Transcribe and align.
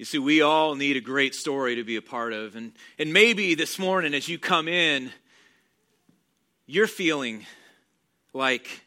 You 0.00 0.06
see, 0.06 0.18
we 0.18 0.40
all 0.40 0.76
need 0.76 0.96
a 0.96 1.02
great 1.02 1.34
story 1.34 1.74
to 1.74 1.84
be 1.84 1.96
a 1.96 2.00
part 2.00 2.32
of. 2.32 2.56
And, 2.56 2.72
and 2.98 3.12
maybe 3.12 3.54
this 3.54 3.78
morning, 3.78 4.14
as 4.14 4.30
you 4.30 4.38
come 4.38 4.66
in, 4.66 5.12
you're 6.64 6.86
feeling 6.86 7.44
like 8.32 8.80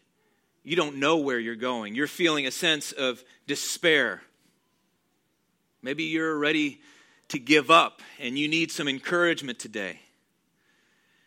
you 0.64 0.76
don't 0.76 0.96
know 0.96 1.18
where 1.18 1.38
you're 1.38 1.54
going. 1.54 1.94
You're 1.94 2.08
feeling 2.08 2.48
a 2.48 2.52
sense 2.52 2.94
of 2.94 3.24
despair. 3.46 4.24
Maybe 5.84 6.06
you're 6.06 6.36
ready 6.36 6.82
to 7.28 7.38
give 7.38 7.70
up 7.70 8.02
and 8.20 8.36
you 8.36 8.48
need 8.48 8.72
some 8.72 8.88
encouragement 8.88 9.60
today. 9.60 10.00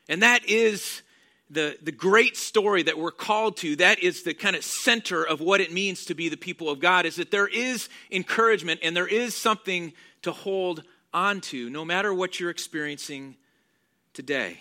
And 0.09 0.21
that 0.25 0.49
is 0.49 1.01
the, 1.49 1.79
the 1.83 1.93
great 1.93 2.37
story 2.37 2.83
that 2.83 2.99
we're 2.99 3.13
called 3.13 3.57
to, 3.59 3.77
that 3.77 4.01
is 4.01 4.23
the 4.23 4.35
kind 4.35 4.57
of 4.57 4.65
center 4.65 5.23
of 5.23 5.41
what 5.41 5.61
it 5.61 5.73
means 5.73 6.05
to 6.07 6.15
be 6.15 6.29
the 6.29 6.37
people 6.37 6.69
of 6.69 6.81
God, 6.81 7.07
is 7.07 7.17
that 7.17 7.31
there 7.31 7.47
is 7.47 7.89
encouragement 8.11 8.81
and 8.83 8.97
there 8.97 9.07
is 9.07 9.35
something 9.35 9.93
to 10.23 10.33
hold 10.33 10.83
on 11.15 11.41
to, 11.41 11.71
no 11.71 11.85
matter 11.85 12.13
what 12.13 12.41
you're 12.41 12.51
experiencing 12.51 13.37
today. 14.13 14.61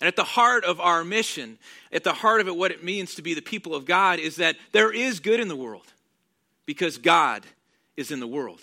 And 0.00 0.08
at 0.08 0.16
the 0.16 0.24
heart 0.24 0.64
of 0.64 0.80
our 0.80 1.04
mission, 1.04 1.58
at 1.92 2.04
the 2.04 2.12
heart 2.12 2.40
of 2.40 2.48
it, 2.48 2.56
what 2.56 2.70
it 2.70 2.84
means 2.84 3.16
to 3.16 3.22
be 3.22 3.34
the 3.34 3.42
people 3.42 3.74
of 3.74 3.84
God 3.84 4.20
is 4.20 4.36
that 4.36 4.56
there 4.72 4.92
is 4.92 5.20
good 5.20 5.40
in 5.40 5.48
the 5.48 5.56
world 5.56 5.86
because 6.66 6.98
God 6.98 7.44
is 7.96 8.10
in 8.10 8.20
the 8.20 8.26
world. 8.26 8.60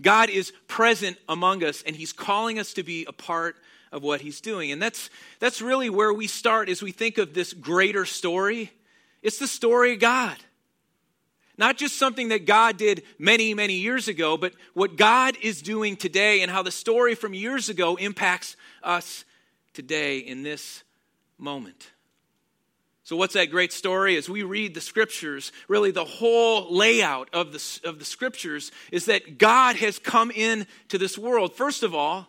God 0.00 0.30
is 0.30 0.52
present 0.66 1.18
among 1.28 1.62
us, 1.62 1.82
and 1.86 1.94
He's 1.94 2.12
calling 2.12 2.58
us 2.58 2.72
to 2.74 2.82
be 2.82 3.04
a 3.06 3.12
part 3.12 3.56
of 3.94 4.02
what 4.02 4.20
he's 4.20 4.40
doing. 4.40 4.72
And 4.72 4.82
that's, 4.82 5.08
that's 5.38 5.62
really 5.62 5.88
where 5.88 6.12
we 6.12 6.26
start 6.26 6.68
as 6.68 6.82
we 6.82 6.90
think 6.90 7.16
of 7.16 7.32
this 7.32 7.52
greater 7.52 8.04
story. 8.04 8.72
It's 9.22 9.38
the 9.38 9.46
story 9.46 9.94
of 9.94 10.00
God. 10.00 10.36
Not 11.56 11.78
just 11.78 11.96
something 11.96 12.28
that 12.28 12.44
God 12.44 12.76
did 12.76 13.04
many, 13.20 13.54
many 13.54 13.74
years 13.74 14.08
ago, 14.08 14.36
but 14.36 14.52
what 14.74 14.96
God 14.96 15.36
is 15.40 15.62
doing 15.62 15.96
today 15.96 16.42
and 16.42 16.50
how 16.50 16.64
the 16.64 16.72
story 16.72 17.14
from 17.14 17.32
years 17.34 17.68
ago 17.68 17.94
impacts 17.94 18.56
us 18.82 19.24
today 19.72 20.18
in 20.18 20.42
this 20.42 20.82
moment. 21.38 21.92
So, 23.04 23.14
what's 23.16 23.34
that 23.34 23.50
great 23.50 23.72
story? 23.72 24.16
As 24.16 24.28
we 24.28 24.42
read 24.42 24.74
the 24.74 24.80
scriptures, 24.80 25.52
really 25.68 25.92
the 25.92 26.04
whole 26.04 26.74
layout 26.74 27.28
of 27.32 27.52
the, 27.52 27.80
of 27.88 28.00
the 28.00 28.04
scriptures 28.04 28.72
is 28.90 29.04
that 29.04 29.38
God 29.38 29.76
has 29.76 30.00
come 30.00 30.32
into 30.32 30.98
this 30.98 31.16
world. 31.16 31.54
First 31.54 31.84
of 31.84 31.94
all, 31.94 32.28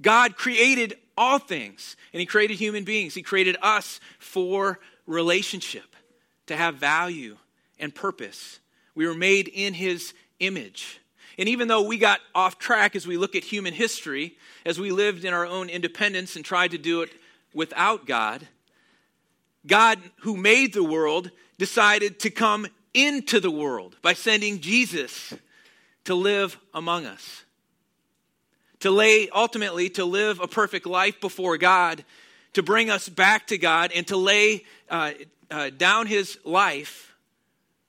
God 0.00 0.36
created 0.36 0.96
all 1.16 1.38
things, 1.38 1.96
and 2.12 2.20
He 2.20 2.26
created 2.26 2.58
human 2.58 2.84
beings. 2.84 3.14
He 3.14 3.22
created 3.22 3.56
us 3.62 4.00
for 4.18 4.78
relationship, 5.06 5.96
to 6.46 6.56
have 6.56 6.76
value 6.76 7.36
and 7.78 7.94
purpose. 7.94 8.60
We 8.94 9.06
were 9.06 9.14
made 9.14 9.48
in 9.48 9.74
His 9.74 10.14
image. 10.40 11.00
And 11.38 11.48
even 11.48 11.68
though 11.68 11.82
we 11.82 11.98
got 11.98 12.20
off 12.34 12.58
track 12.58 12.96
as 12.96 13.06
we 13.06 13.16
look 13.16 13.36
at 13.36 13.44
human 13.44 13.74
history, 13.74 14.36
as 14.64 14.78
we 14.78 14.90
lived 14.90 15.24
in 15.24 15.32
our 15.32 15.46
own 15.46 15.68
independence 15.68 16.36
and 16.36 16.44
tried 16.44 16.72
to 16.72 16.78
do 16.78 17.02
it 17.02 17.10
without 17.54 18.06
God, 18.06 18.46
God, 19.66 19.98
who 20.20 20.36
made 20.36 20.72
the 20.72 20.84
world, 20.84 21.30
decided 21.58 22.20
to 22.20 22.30
come 22.30 22.66
into 22.94 23.38
the 23.38 23.50
world 23.50 23.96
by 24.02 24.14
sending 24.14 24.60
Jesus 24.60 25.34
to 26.04 26.14
live 26.14 26.58
among 26.72 27.06
us 27.06 27.44
to 28.80 28.90
lay, 28.90 29.28
ultimately, 29.30 29.90
to 29.90 30.04
live 30.04 30.40
a 30.40 30.48
perfect 30.48 30.86
life 30.86 31.20
before 31.20 31.58
God, 31.58 32.04
to 32.52 32.62
bring 32.62 32.90
us 32.90 33.08
back 33.08 33.48
to 33.48 33.58
God, 33.58 33.90
and 33.94 34.06
to 34.08 34.16
lay 34.16 34.64
uh, 34.88 35.12
uh, 35.50 35.70
down 35.70 36.06
his 36.06 36.38
life 36.44 37.14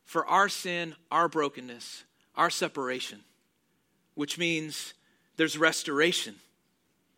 for 0.05 0.25
our 0.25 0.49
sin, 0.49 0.95
our 1.11 1.27
brokenness, 1.27 2.03
our 2.35 2.49
separation, 2.49 3.19
which 4.15 4.37
means 4.37 4.93
there's 5.37 5.57
restoration, 5.57 6.35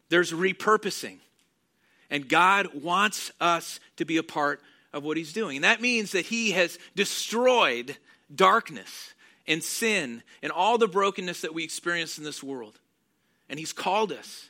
there's 0.09 0.31
repurposing. 0.31 1.17
And 2.09 2.27
God 2.27 2.83
wants 2.83 3.31
us 3.39 3.79
to 3.95 4.03
be 4.03 4.17
a 4.17 4.23
part 4.23 4.59
of 4.91 5.03
what 5.03 5.15
he's 5.15 5.31
doing. 5.31 5.55
And 5.55 5.63
that 5.63 5.79
means 5.79 6.11
that 6.11 6.25
he 6.25 6.51
has 6.51 6.77
destroyed 6.93 7.95
darkness 8.33 9.13
and 9.47 9.63
sin 9.63 10.21
and 10.43 10.51
all 10.51 10.77
the 10.77 10.89
brokenness 10.89 11.41
that 11.41 11.53
we 11.53 11.63
experience 11.63 12.17
in 12.17 12.25
this 12.25 12.43
world. 12.43 12.77
And 13.51 13.59
He's 13.59 13.73
called 13.73 14.11
us 14.11 14.49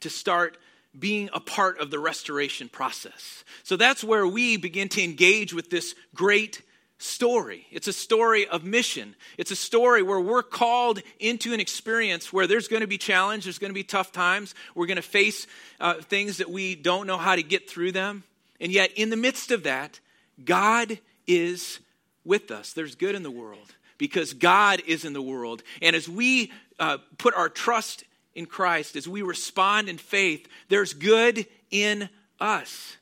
to 0.00 0.10
start 0.10 0.58
being 0.96 1.28
a 1.32 1.40
part 1.40 1.80
of 1.80 1.90
the 1.90 1.98
restoration 1.98 2.68
process. 2.68 3.44
So 3.64 3.76
that's 3.76 4.04
where 4.04 4.26
we 4.26 4.56
begin 4.56 4.88
to 4.90 5.02
engage 5.02 5.52
with 5.52 5.70
this 5.70 5.94
great 6.14 6.62
story. 6.98 7.66
It's 7.70 7.88
a 7.88 7.92
story 7.92 8.46
of 8.46 8.64
mission. 8.64 9.14
It's 9.36 9.50
a 9.50 9.56
story 9.56 10.02
where 10.02 10.20
we're 10.20 10.42
called 10.42 11.02
into 11.18 11.52
an 11.52 11.60
experience 11.60 12.32
where 12.32 12.46
there's 12.46 12.68
going 12.68 12.80
to 12.80 12.86
be 12.86 12.98
challenge, 12.98 13.44
there's 13.44 13.58
going 13.58 13.70
to 13.70 13.74
be 13.74 13.84
tough 13.84 14.12
times, 14.12 14.54
we're 14.74 14.86
going 14.86 14.96
to 14.96 15.02
face 15.02 15.46
uh, 15.80 15.94
things 15.94 16.38
that 16.38 16.50
we 16.50 16.74
don't 16.74 17.06
know 17.06 17.18
how 17.18 17.36
to 17.36 17.42
get 17.42 17.68
through 17.68 17.92
them. 17.92 18.24
And 18.60 18.72
yet, 18.72 18.92
in 18.96 19.10
the 19.10 19.16
midst 19.16 19.50
of 19.50 19.64
that, 19.64 20.00
God 20.42 20.98
is 21.26 21.80
with 22.24 22.50
us. 22.50 22.72
There's 22.72 22.94
good 22.94 23.14
in 23.14 23.22
the 23.22 23.30
world 23.30 23.74
because 23.98 24.32
God 24.32 24.82
is 24.86 25.04
in 25.04 25.12
the 25.12 25.22
world. 25.22 25.62
And 25.82 25.94
as 25.94 26.08
we 26.08 26.52
uh, 26.78 26.98
put 27.18 27.34
our 27.34 27.48
trust 27.48 28.04
in 28.36 28.46
Christ, 28.46 28.94
as 28.94 29.08
we 29.08 29.22
respond 29.22 29.88
in 29.88 29.96
faith, 29.96 30.46
there's 30.68 30.92
good 30.92 31.46
in 31.70 32.08
us 32.38 32.96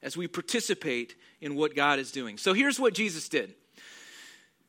as 0.00 0.16
we 0.16 0.28
participate 0.28 1.16
in 1.40 1.56
what 1.56 1.74
God 1.74 1.98
is 1.98 2.12
doing. 2.12 2.38
So 2.38 2.54
here's 2.54 2.78
what 2.78 2.94
Jesus 2.94 3.28
did. 3.28 3.52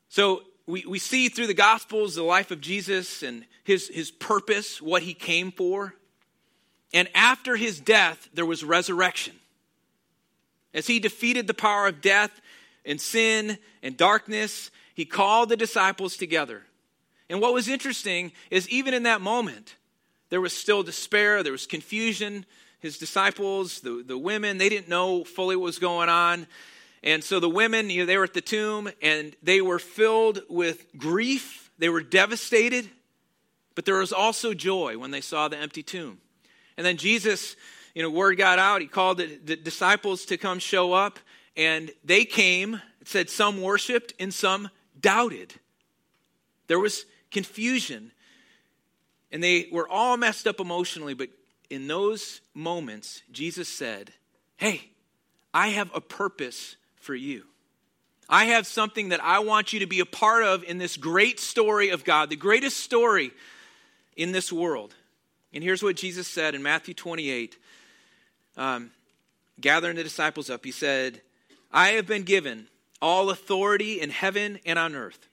So 0.10 0.42
we, 0.66 0.84
we 0.88 0.98
see 0.98 1.30
through 1.30 1.48
the 1.48 1.54
Gospels 1.54 2.16
the 2.16 2.24
life 2.24 2.50
of 2.50 2.60
Jesus 2.60 3.22
and 3.22 3.46
his, 3.64 3.90
his 3.90 4.10
purpose, 4.10 4.82
what 4.82 5.04
he 5.04 5.14
came 5.14 5.52
for. 5.52 5.94
And 6.94 7.08
after 7.14 7.56
his 7.56 7.80
death, 7.80 8.28
there 8.34 8.46
was 8.46 8.64
resurrection. 8.64 9.36
As 10.74 10.88
he 10.88 11.00
defeated 11.00 11.46
the 11.46 11.54
power 11.54 11.86
of 11.88 12.02
death 12.02 12.32
and 12.86 13.00
sin 13.00 13.60
and 13.84 13.96
darkness, 13.96 14.72
he 14.96 15.06
called 15.06 15.50
the 15.50 15.58
disciples 15.58 16.18
together. 16.18 16.64
And 17.30 17.40
what 17.40 17.54
was 17.54 17.68
interesting 17.68 18.32
is 18.50 18.68
even 18.70 18.96
in 18.96 19.04
that 19.04 19.22
moment, 19.22 19.76
there 20.30 20.42
was 20.42 20.54
still 20.54 20.84
despair, 20.84 21.44
there 21.44 21.52
was 21.52 21.66
confusion. 21.66 22.46
His 22.80 22.98
disciples, 22.98 23.82
the, 23.82 24.04
the 24.06 24.18
women, 24.18 24.58
they 24.58 24.70
didn't 24.70 24.90
know 24.90 25.24
fully 25.24 25.56
what 25.56 25.64
was 25.64 25.80
going 25.80 26.10
on. 26.10 26.48
And 27.04 27.24
so 27.24 27.40
the 27.40 27.50
women, 27.50 27.90
you 27.90 28.02
know, 28.02 28.06
they 28.06 28.18
were 28.18 28.24
at 28.24 28.34
the 28.34 28.42
tomb 28.42 28.90
and 29.02 29.36
they 29.42 29.62
were 29.62 29.80
filled 29.80 30.42
with 30.50 30.86
grief. 30.98 31.72
They 31.80 31.90
were 31.90 32.02
devastated, 32.02 32.90
but 33.76 33.86
there 33.86 33.98
was 33.98 34.12
also 34.12 34.54
joy 34.54 34.98
when 34.98 35.12
they 35.12 35.22
saw 35.22 35.48
the 35.48 35.58
empty 35.58 35.84
tomb. 35.84 36.20
And 36.76 36.86
then 36.86 36.98
Jesus, 36.98 37.56
you 37.96 38.04
know, 38.04 38.10
word 38.10 38.38
got 38.38 38.60
out. 38.60 38.82
He 38.82 38.88
called 38.88 39.18
the, 39.18 39.40
the 39.44 39.56
disciples 39.56 40.26
to 40.26 40.38
come 40.38 40.60
show 40.60 40.94
up, 40.94 41.20
and 41.56 41.92
they 42.04 42.26
came. 42.26 42.76
It 43.02 43.08
said 43.08 43.30
some 43.30 43.62
worshiped 43.62 44.14
and 44.20 44.34
some 44.34 44.70
doubted. 45.00 45.54
There 46.68 46.80
was 46.80 47.06
confusion. 47.32 48.12
And 49.32 49.44
they 49.44 49.68
were 49.72 49.88
all 49.88 50.18
messed 50.18 50.48
up 50.48 50.60
emotionally, 50.60 51.14
but 51.14 51.30
in 51.70 51.88
those 51.88 52.42
moments, 52.54 53.22
Jesus 53.32 53.68
said, 53.68 54.12
Hey, 54.56 54.90
I 55.54 55.70
have 55.70 55.92
a 55.94 56.02
purpose 56.02 56.76
for 56.96 57.16
you. 57.16 57.44
I 58.30 58.46
have 58.46 58.68
something 58.68 59.10
that 59.10 59.24
I 59.24 59.40
want 59.40 59.72
you 59.72 59.80
to 59.80 59.86
be 59.86 60.00
a 60.00 60.06
part 60.06 60.44
of 60.44 60.64
in 60.64 60.78
this 60.78 60.98
great 60.98 61.40
story 61.40 61.90
of 61.90 62.04
God, 62.04 62.30
the 62.30 62.36
greatest 62.36 62.78
story 62.78 63.32
in 64.16 64.32
this 64.32 64.52
world. 64.52 64.94
And 65.54 65.64
here's 65.64 65.82
what 65.82 65.96
Jesus 65.96 66.28
said 66.28 66.54
in 66.54 66.62
Matthew 66.62 66.94
28, 66.94 67.58
um, 68.58 68.92
gathering 69.62 69.96
the 69.96 70.04
disciples 70.04 70.50
up. 70.50 70.66
He 70.66 70.72
said, 70.72 71.22
I 71.72 71.90
have 71.90 72.06
been 72.06 72.24
given 72.24 72.68
all 73.02 73.30
authority 73.30 74.02
in 74.02 74.10
heaven 74.10 74.60
and 74.66 74.78
on 74.78 74.96
earth. 74.96 75.30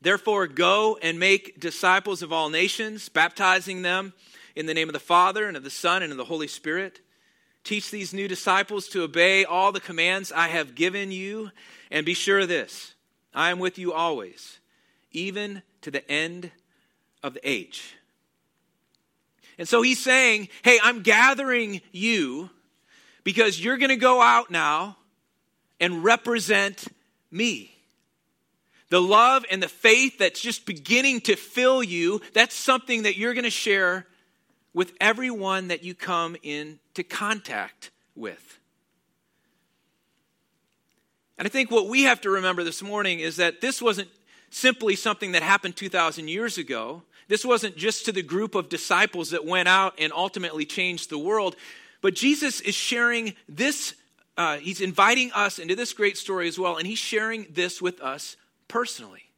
Therefore, 0.00 0.46
go 0.46 0.98
and 1.02 1.18
make 1.18 1.58
disciples 1.58 2.22
of 2.22 2.32
all 2.32 2.50
nations, 2.50 3.08
baptizing 3.08 3.82
them 3.82 4.12
in 4.54 4.66
the 4.66 4.74
name 4.74 4.88
of 4.88 4.92
the 4.92 5.00
Father 5.00 5.46
and 5.46 5.56
of 5.56 5.64
the 5.64 5.70
Son 5.70 6.02
and 6.02 6.12
of 6.12 6.18
the 6.18 6.24
Holy 6.24 6.46
Spirit. 6.46 7.00
Teach 7.64 7.90
these 7.90 8.14
new 8.14 8.28
disciples 8.28 8.88
to 8.88 9.02
obey 9.02 9.44
all 9.44 9.72
the 9.72 9.80
commands 9.80 10.30
I 10.30 10.48
have 10.48 10.74
given 10.74 11.10
you, 11.10 11.50
and 11.90 12.06
be 12.06 12.14
sure 12.14 12.40
of 12.40 12.48
this 12.48 12.94
I 13.34 13.50
am 13.50 13.58
with 13.58 13.78
you 13.78 13.92
always, 13.92 14.60
even 15.10 15.62
to 15.82 15.90
the 15.90 16.08
end 16.10 16.52
of 17.22 17.34
the 17.34 17.48
age. 17.48 17.96
And 19.58 19.68
so 19.68 19.82
he's 19.82 20.02
saying, 20.02 20.48
Hey, 20.62 20.78
I'm 20.82 21.02
gathering 21.02 21.80
you 21.90 22.50
because 23.24 23.62
you're 23.62 23.78
going 23.78 23.90
to 23.90 23.96
go 23.96 24.22
out 24.22 24.50
now 24.50 24.96
and 25.80 26.04
represent 26.04 26.86
me 27.30 27.77
the 28.90 29.00
love 29.00 29.44
and 29.50 29.62
the 29.62 29.68
faith 29.68 30.18
that's 30.18 30.40
just 30.40 30.64
beginning 30.64 31.20
to 31.22 31.36
fill 31.36 31.82
you, 31.82 32.20
that's 32.32 32.54
something 32.54 33.02
that 33.02 33.16
you're 33.16 33.34
going 33.34 33.44
to 33.44 33.50
share 33.50 34.06
with 34.72 34.92
everyone 35.00 35.68
that 35.68 35.82
you 35.82 35.94
come 35.94 36.36
into 36.42 37.02
contact 37.02 37.90
with. 38.14 38.58
And 41.36 41.46
I 41.46 41.50
think 41.50 41.70
what 41.70 41.88
we 41.88 42.02
have 42.02 42.20
to 42.22 42.30
remember 42.30 42.64
this 42.64 42.82
morning 42.82 43.20
is 43.20 43.36
that 43.36 43.60
this 43.60 43.80
wasn't 43.80 44.08
simply 44.50 44.96
something 44.96 45.32
that 45.32 45.42
happened 45.42 45.76
2,000 45.76 46.28
years 46.28 46.58
ago. 46.58 47.02
This 47.28 47.44
wasn't 47.44 47.76
just 47.76 48.06
to 48.06 48.12
the 48.12 48.22
group 48.22 48.54
of 48.54 48.68
disciples 48.68 49.30
that 49.30 49.44
went 49.44 49.68
out 49.68 49.94
and 49.98 50.12
ultimately 50.12 50.64
changed 50.64 51.10
the 51.10 51.18
world, 51.18 51.56
but 52.00 52.14
Jesus 52.14 52.60
is 52.60 52.74
sharing 52.74 53.34
this, 53.48 53.94
uh, 54.36 54.56
he's 54.56 54.80
inviting 54.80 55.30
us 55.32 55.58
into 55.58 55.76
this 55.76 55.92
great 55.92 56.16
story 56.16 56.48
as 56.48 56.58
well, 56.58 56.76
and 56.76 56.86
he's 56.86 56.98
sharing 56.98 57.46
this 57.50 57.82
with 57.82 58.00
us 58.00 58.36
personally. 58.68 59.30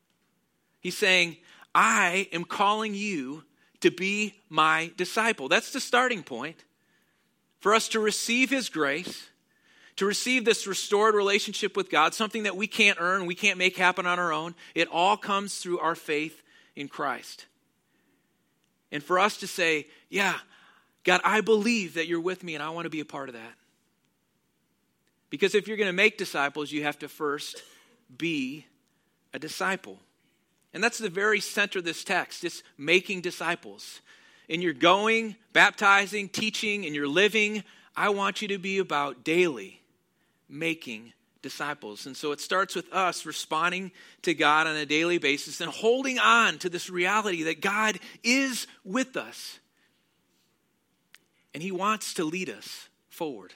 He's 0.81 0.97
saying, 0.97 1.37
I 1.75 2.29
am 2.33 2.45
calling 2.45 2.95
you 2.95 3.45
to 3.81 3.91
be 3.91 4.35
my 4.49 4.91
disciple. 4.97 5.49
That's 5.49 5.73
the 5.73 5.81
starting 5.81 6.23
point 6.23 6.65
for 7.61 7.75
us 7.75 7.89
to 7.89 8.01
receive 8.01 8.51
his 8.51 8.69
grace 8.69 9.31
to 10.01 10.07
receive 10.07 10.47
this 10.47 10.67
restored 10.67 11.15
relationship 11.15 11.77
with 11.77 11.91
God, 11.91 12.15
something 12.15 12.45
that 12.45 12.57
we 12.57 12.67
can't 12.67 12.97
earn, 12.99 13.27
we 13.27 13.35
can't 13.35 13.59
make 13.59 13.77
happen 13.77 14.07
on 14.07 14.19
our 14.19 14.33
own. 14.33 14.55
It 14.75 14.89
all 14.89 15.19
comes 15.19 15.59
through 15.59 15.79
our 15.81 15.95
faith 15.95 16.43
in 16.75 16.89
Christ. 16.89 17.45
And 18.91 19.03
for 19.03 19.19
us 19.19 19.37
to 19.37 19.47
say, 19.47 19.89
yeah, 20.09 20.37
God, 21.05 21.21
I 21.23 21.43
believe 21.43 21.95
that 21.95 22.07
you're 22.07 22.19
with 22.19 22.43
me 22.43 22.55
and 22.55 22.65
I 22.65 22.71
want 22.71 22.87
to 22.87 22.91
be 22.91 23.01
a 23.01 23.05
part 23.05 23.29
of 23.29 23.35
that. 23.35 23.53
Because 25.29 25.55
if 25.55 25.69
you're 25.69 25.77
going 25.77 25.87
to 25.87 25.93
make 25.93 26.17
disciples, 26.17 26.73
you 26.73 26.85
have 26.85 26.99
to 27.01 27.09
first 27.09 27.63
be 28.17 28.65
a 29.33 29.39
disciple. 29.39 29.99
And 30.73 30.83
that's 30.83 30.99
the 30.99 31.11
very 31.11 31.41
center 31.41 31.81
of 31.81 31.85
this 31.85 32.05
text. 32.05 32.45
It's 32.45 32.63
making 32.79 33.23
disciples. 33.23 34.01
And 34.49 34.63
you're 34.63 34.73
going, 34.73 35.37
baptizing, 35.53 36.29
teaching, 36.29 36.87
and 36.87 36.95
you're 36.95 37.09
living. 37.09 37.65
I 37.97 38.11
want 38.11 38.43
you 38.43 38.49
to 38.49 38.59
be 38.59 38.79
about 38.79 39.25
daily 39.25 39.81
making 40.49 41.13
disciples. 41.43 42.07
And 42.07 42.17
so 42.17 42.33
it 42.33 42.41
starts 42.41 42.75
with 42.75 42.93
us 42.93 43.25
responding 43.25 43.93
to 44.23 44.35
God 44.35 44.67
on 44.67 44.77
a 44.77 44.87
daily 44.87 45.19
basis 45.19 45.61
and 45.61 45.71
holding 45.71 46.19
on 46.19 46.59
to 46.59 46.69
this 46.69 46.91
reality 46.91 47.45
that 47.45 47.61
God 47.61 47.99
is 48.23 48.67
with 48.85 49.17
us. 49.17 49.59
And 51.55 51.63
He 51.63 51.73
wants 51.73 52.15
to 52.15 52.25
lead 52.25 52.51
us 52.51 52.89
forward. 53.09 53.55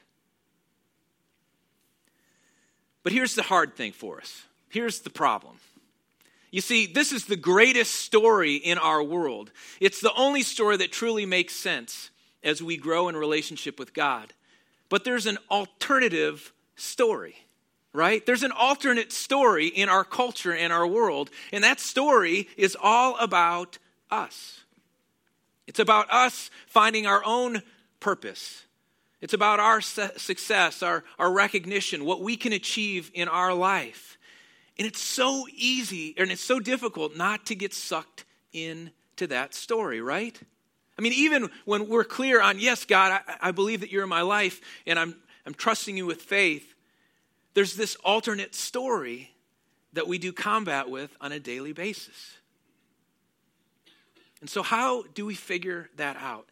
But 3.02 3.12
here's 3.12 3.34
the 3.34 3.42
hard 3.42 3.76
thing 3.76 3.92
for 3.92 4.18
us. 4.18 4.44
Here's 4.74 4.98
the 4.98 5.10
problem. 5.10 5.58
You 6.50 6.60
see, 6.60 6.86
this 6.86 7.12
is 7.12 7.26
the 7.26 7.36
greatest 7.36 7.94
story 7.94 8.56
in 8.56 8.76
our 8.76 9.04
world. 9.04 9.52
It's 9.78 10.00
the 10.00 10.12
only 10.14 10.42
story 10.42 10.76
that 10.78 10.90
truly 10.90 11.26
makes 11.26 11.54
sense 11.54 12.10
as 12.42 12.60
we 12.60 12.76
grow 12.76 13.08
in 13.08 13.14
relationship 13.14 13.78
with 13.78 13.94
God. 13.94 14.32
But 14.88 15.04
there's 15.04 15.26
an 15.26 15.38
alternative 15.48 16.52
story, 16.74 17.36
right? 17.92 18.26
There's 18.26 18.42
an 18.42 18.50
alternate 18.50 19.12
story 19.12 19.68
in 19.68 19.88
our 19.88 20.02
culture 20.02 20.52
and 20.52 20.72
our 20.72 20.88
world, 20.88 21.30
and 21.52 21.62
that 21.62 21.78
story 21.78 22.48
is 22.56 22.76
all 22.82 23.16
about 23.18 23.78
us. 24.10 24.58
It's 25.68 25.78
about 25.78 26.10
us 26.10 26.50
finding 26.66 27.06
our 27.06 27.22
own 27.24 27.62
purpose. 28.00 28.64
It's 29.20 29.34
about 29.34 29.60
our 29.60 29.80
success, 29.80 30.82
our, 30.82 31.04
our 31.16 31.30
recognition, 31.32 32.04
what 32.04 32.22
we 32.22 32.36
can 32.36 32.52
achieve 32.52 33.12
in 33.14 33.28
our 33.28 33.54
life. 33.54 34.18
And 34.78 34.86
it's 34.86 35.00
so 35.00 35.46
easy 35.54 36.14
and 36.16 36.30
it's 36.30 36.42
so 36.42 36.58
difficult 36.58 37.16
not 37.16 37.46
to 37.46 37.54
get 37.54 37.72
sucked 37.72 38.24
into 38.52 39.26
that 39.28 39.54
story, 39.54 40.00
right? 40.00 40.38
I 40.98 41.02
mean, 41.02 41.12
even 41.12 41.50
when 41.64 41.88
we're 41.88 42.04
clear 42.04 42.40
on, 42.40 42.58
yes, 42.58 42.84
God, 42.84 43.20
I, 43.26 43.48
I 43.48 43.50
believe 43.52 43.80
that 43.80 43.90
you're 43.90 44.02
in 44.02 44.08
my 44.08 44.22
life 44.22 44.60
and 44.86 44.98
I'm 44.98 45.16
I'm 45.46 45.54
trusting 45.54 45.96
you 45.96 46.06
with 46.06 46.22
faith, 46.22 46.74
there's 47.52 47.76
this 47.76 47.96
alternate 47.96 48.54
story 48.54 49.30
that 49.92 50.08
we 50.08 50.18
do 50.18 50.32
combat 50.32 50.88
with 50.88 51.14
on 51.20 51.32
a 51.32 51.38
daily 51.38 51.72
basis. 51.72 52.38
And 54.40 54.48
so, 54.48 54.62
how 54.62 55.02
do 55.14 55.26
we 55.26 55.34
figure 55.34 55.90
that 55.96 56.16
out? 56.16 56.48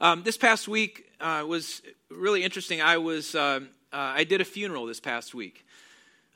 Um, 0.00 0.22
this 0.22 0.36
past 0.36 0.68
week 0.68 1.10
uh, 1.20 1.44
was 1.46 1.82
really 2.10 2.44
interesting. 2.44 2.80
I 2.80 2.98
was 2.98 3.34
uh, 3.34 3.60
uh, 3.92 3.96
I 3.96 4.24
did 4.24 4.40
a 4.40 4.44
funeral 4.44 4.86
this 4.86 5.00
past 5.00 5.34
week 5.34 5.65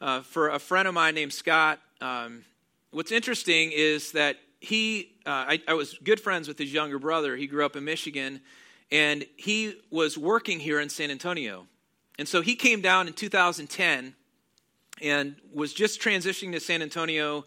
uh, 0.00 0.23
for 0.23 0.49
a 0.49 0.58
friend 0.58 0.88
of 0.88 0.94
mine 0.94 1.14
named 1.14 1.32
Scott. 1.32 1.81
Um, 2.00 2.44
what's 2.91 3.12
interesting 3.12 3.73
is 3.73 4.12
that 4.12 4.37
he 4.61 5.12
uh, 5.26 5.44
I, 5.49 5.62
I 5.69 5.75
was 5.75 5.94
good 6.02 6.20
friends 6.20 6.49
with 6.49 6.58
his 6.58 6.73
younger 6.73 6.99
brother. 6.99 7.37
He 7.37 7.47
grew 7.47 7.64
up 7.64 7.76
in 7.76 7.85
Michigan, 7.85 8.41
and 8.91 9.25
he 9.37 9.76
was 9.91 10.17
working 10.19 10.61
here 10.61 10.81
in 10.81 10.88
San 10.88 11.11
Antonio. 11.11 11.67
And 12.19 12.29
so 12.29 12.43
he 12.43 12.55
came 12.55 12.81
down 12.81 13.06
in 13.06 13.14
2010 13.14 14.14
and 15.00 15.37
was 15.55 15.73
just 15.73 16.00
transitioning 16.00 16.53
to 16.53 16.61
San 16.61 16.82
Antonio, 16.82 17.46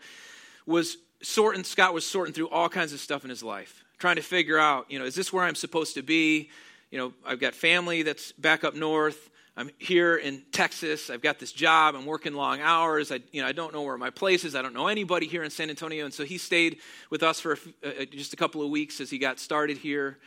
was 0.66 0.98
sorting, 1.22 1.64
Scott 1.64 1.94
was 1.94 2.06
sorting 2.06 2.34
through 2.34 2.50
all 2.50 2.70
kinds 2.70 2.94
of 2.94 3.00
stuff 3.00 3.24
in 3.24 3.30
his 3.30 3.44
life, 3.44 3.84
trying 4.00 4.16
to 4.16 4.22
figure 4.22 4.58
out, 4.58 4.90
you 4.90 4.98
know, 4.98 5.06
is 5.06 5.14
this 5.14 5.32
where 5.32 5.44
I'm 5.44 5.56
supposed 5.56 5.94
to 5.96 6.02
be? 6.02 6.50
You 6.90 6.98
know, 6.98 7.14
I've 7.26 7.40
got 7.40 7.54
family 7.54 8.02
that's 8.04 8.32
back 8.32 8.64
up 8.64 8.76
north. 8.76 9.30
I'm 9.56 9.70
here 9.78 10.16
in 10.16 10.42
Texas. 10.52 11.12
I've 11.12 11.22
got 11.22 11.38
this 11.38 11.52
job. 11.52 11.94
I'm 11.94 12.08
working 12.08 12.34
long 12.34 12.60
hours. 12.60 13.12
I, 13.12 13.20
you 13.32 13.44
know, 13.44 13.48
I 13.48 13.52
don't 13.52 13.72
know 13.72 13.84
where 13.84 13.98
my 14.00 14.10
place 14.10 14.46
is. 14.46 14.56
I 14.56 14.64
don't 14.64 14.74
know 14.74 14.88
anybody 14.88 15.28
here 15.28 15.44
in 15.44 15.52
San 15.52 15.70
Antonio. 15.70 16.06
And 16.06 16.14
so 16.14 16.24
he 16.26 16.40
stayed 16.40 16.80
with 17.12 17.22
us 17.22 17.40
for 17.40 17.60
a, 17.84 18.02
uh, 18.02 18.06
just 18.06 18.34
a 18.34 18.36
couple 18.36 18.64
of 18.64 18.72
weeks 18.72 19.00
as 19.00 19.12
he 19.12 19.20
got 19.20 19.40
started 19.40 19.78
here. 19.78 20.18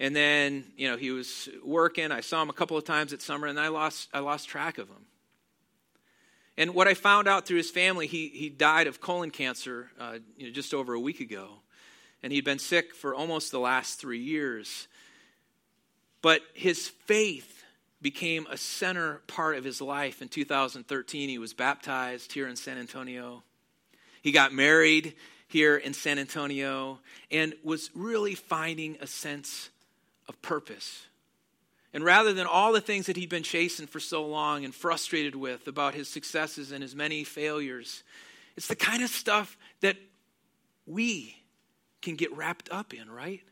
And 0.00 0.16
then, 0.16 0.64
you 0.76 0.90
know, 0.90 0.96
he 0.96 1.12
was 1.12 1.48
working. 1.64 2.10
I 2.10 2.22
saw 2.22 2.42
him 2.42 2.50
a 2.50 2.52
couple 2.52 2.76
of 2.76 2.84
times 2.84 3.12
at 3.12 3.22
summer, 3.22 3.46
and 3.46 3.60
I 3.60 3.68
lost, 3.68 4.08
I 4.12 4.18
lost 4.18 4.48
track 4.48 4.78
of 4.78 4.88
him. 4.88 5.04
And 6.56 6.74
what 6.74 6.88
I 6.88 6.94
found 6.94 7.28
out 7.28 7.46
through 7.46 7.58
his 7.58 7.70
family, 7.70 8.08
he, 8.08 8.28
he 8.28 8.48
died 8.48 8.88
of 8.88 9.00
colon 9.00 9.30
cancer 9.30 9.90
uh, 10.00 10.18
you 10.36 10.46
know, 10.46 10.52
just 10.52 10.74
over 10.74 10.94
a 10.94 11.00
week 11.00 11.20
ago. 11.20 11.50
And 12.22 12.32
he'd 12.32 12.44
been 12.44 12.58
sick 12.58 12.94
for 12.94 13.14
almost 13.14 13.52
the 13.52 13.60
last 13.60 14.00
three 14.00 14.18
years. 14.18 14.88
But 16.20 16.42
his 16.52 16.88
faith 16.88 17.59
became 18.02 18.46
a 18.50 18.56
center 18.56 19.20
part 19.26 19.56
of 19.56 19.64
his 19.64 19.80
life. 19.80 20.22
In 20.22 20.28
2013, 20.28 21.28
he 21.28 21.38
was 21.38 21.52
baptized 21.52 22.32
here 22.32 22.48
in 22.48 22.56
San 22.56 22.78
Antonio. 22.78 23.42
He 24.22 24.32
got 24.32 24.52
married 24.52 25.14
here 25.48 25.76
in 25.76 25.92
San 25.92 26.18
Antonio 26.18 27.00
and 27.30 27.54
was 27.62 27.90
really 27.94 28.34
finding 28.34 28.96
a 29.00 29.06
sense 29.06 29.70
of 30.28 30.40
purpose. 30.42 31.06
And 31.92 32.04
rather 32.04 32.32
than 32.32 32.46
all 32.46 32.72
the 32.72 32.80
things 32.80 33.06
that 33.06 33.16
he'd 33.16 33.28
been 33.28 33.42
chasing 33.42 33.86
for 33.86 33.98
so 33.98 34.24
long 34.24 34.64
and 34.64 34.74
frustrated 34.74 35.34
with 35.34 35.66
about 35.66 35.94
his 35.94 36.08
successes 36.08 36.70
and 36.70 36.82
his 36.82 36.94
many 36.94 37.24
failures, 37.24 38.04
it's 38.56 38.68
the 38.68 38.76
kind 38.76 39.02
of 39.02 39.10
stuff 39.10 39.58
that 39.80 39.96
we 40.86 41.36
can 42.00 42.14
get 42.14 42.34
wrapped 42.36 42.68
up 42.70 42.94
in, 42.94 43.10
right? 43.10 43.42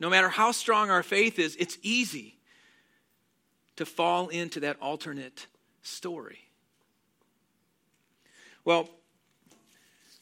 No 0.00 0.10
matter 0.10 0.28
how 0.28 0.50
strong 0.50 0.90
our 0.90 1.02
faith 1.02 1.38
is, 1.38 1.54
it's 1.56 1.78
easy 1.82 2.39
to 3.80 3.86
fall 3.86 4.28
into 4.28 4.60
that 4.60 4.76
alternate 4.80 5.46
story. 5.82 6.38
Well, 8.62 8.90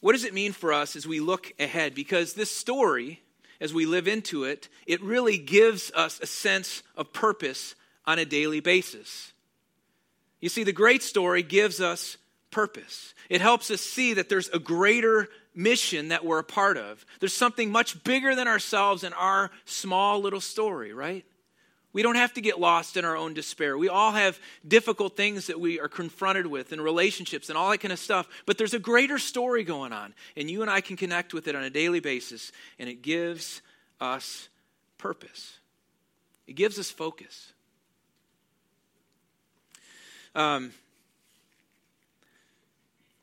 what 0.00 0.12
does 0.12 0.22
it 0.22 0.32
mean 0.32 0.52
for 0.52 0.72
us 0.72 0.94
as 0.94 1.08
we 1.08 1.18
look 1.18 1.52
ahead? 1.58 1.96
Because 1.96 2.34
this 2.34 2.52
story 2.52 3.20
as 3.60 3.74
we 3.74 3.84
live 3.84 4.06
into 4.06 4.44
it, 4.44 4.68
it 4.86 5.02
really 5.02 5.38
gives 5.38 5.90
us 5.92 6.20
a 6.20 6.26
sense 6.26 6.84
of 6.96 7.12
purpose 7.12 7.74
on 8.06 8.20
a 8.20 8.24
daily 8.24 8.60
basis. 8.60 9.32
You 10.40 10.48
see, 10.48 10.62
the 10.62 10.72
great 10.72 11.02
story 11.02 11.42
gives 11.42 11.80
us 11.80 12.16
purpose. 12.52 13.12
It 13.28 13.40
helps 13.40 13.72
us 13.72 13.80
see 13.80 14.14
that 14.14 14.28
there's 14.28 14.48
a 14.50 14.60
greater 14.60 15.28
mission 15.52 16.08
that 16.08 16.24
we're 16.24 16.38
a 16.38 16.44
part 16.44 16.76
of. 16.76 17.04
There's 17.18 17.34
something 17.34 17.72
much 17.72 18.04
bigger 18.04 18.36
than 18.36 18.46
ourselves 18.46 19.02
and 19.02 19.14
our 19.16 19.50
small 19.64 20.20
little 20.20 20.40
story, 20.40 20.92
right? 20.92 21.24
We 21.98 22.04
don't 22.04 22.14
have 22.14 22.34
to 22.34 22.40
get 22.40 22.60
lost 22.60 22.96
in 22.96 23.04
our 23.04 23.16
own 23.16 23.34
despair. 23.34 23.76
We 23.76 23.88
all 23.88 24.12
have 24.12 24.38
difficult 24.64 25.16
things 25.16 25.48
that 25.48 25.58
we 25.58 25.80
are 25.80 25.88
confronted 25.88 26.46
with 26.46 26.72
in 26.72 26.80
relationships 26.80 27.48
and 27.48 27.58
all 27.58 27.70
that 27.70 27.78
kind 27.78 27.90
of 27.90 27.98
stuff. 27.98 28.28
But 28.46 28.56
there's 28.56 28.72
a 28.72 28.78
greater 28.78 29.18
story 29.18 29.64
going 29.64 29.92
on, 29.92 30.14
and 30.36 30.48
you 30.48 30.62
and 30.62 30.70
I 30.70 30.80
can 30.80 30.96
connect 30.96 31.34
with 31.34 31.48
it 31.48 31.56
on 31.56 31.64
a 31.64 31.70
daily 31.70 31.98
basis, 31.98 32.52
and 32.78 32.88
it 32.88 33.02
gives 33.02 33.62
us 34.00 34.48
purpose. 34.96 35.56
It 36.46 36.52
gives 36.52 36.78
us 36.78 36.88
focus. 36.88 37.52
Um, 40.36 40.72